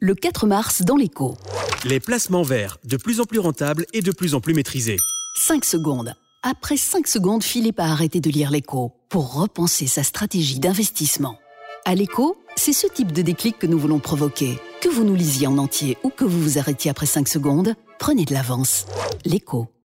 Le 0.06 0.14
4 0.14 0.46
mars 0.46 0.82
dans 0.82 0.94
l'écho. 0.94 1.36
Les 1.84 1.98
placements 1.98 2.44
verts, 2.44 2.78
de 2.84 2.96
plus 2.96 3.20
en 3.20 3.24
plus 3.24 3.40
rentables 3.40 3.86
et 3.92 4.02
de 4.02 4.12
plus 4.12 4.34
en 4.34 4.40
plus 4.40 4.54
maîtrisés. 4.54 4.98
5 5.36 5.64
secondes. 5.64 6.14
Après 6.44 6.76
5 6.76 7.08
secondes, 7.08 7.42
Philippe 7.42 7.80
a 7.80 7.90
arrêté 7.90 8.20
de 8.20 8.30
lire 8.30 8.52
l'écho 8.52 8.92
pour 9.08 9.34
repenser 9.34 9.88
sa 9.88 10.04
stratégie 10.04 10.60
d'investissement. 10.60 11.40
À 11.84 11.96
l'écho, 11.96 12.36
c'est 12.54 12.72
ce 12.72 12.86
type 12.86 13.10
de 13.10 13.22
déclic 13.22 13.58
que 13.58 13.66
nous 13.66 13.80
voulons 13.80 13.98
provoquer. 13.98 14.60
Que 14.80 14.88
vous 14.88 15.02
nous 15.02 15.16
lisiez 15.16 15.48
en 15.48 15.58
entier 15.58 15.98
ou 16.04 16.10
que 16.10 16.24
vous 16.24 16.40
vous 16.40 16.58
arrêtiez 16.58 16.88
après 16.88 17.06
5 17.06 17.26
secondes, 17.26 17.74
prenez 17.98 18.24
de 18.24 18.32
l'avance. 18.32 18.86
L'écho. 19.24 19.66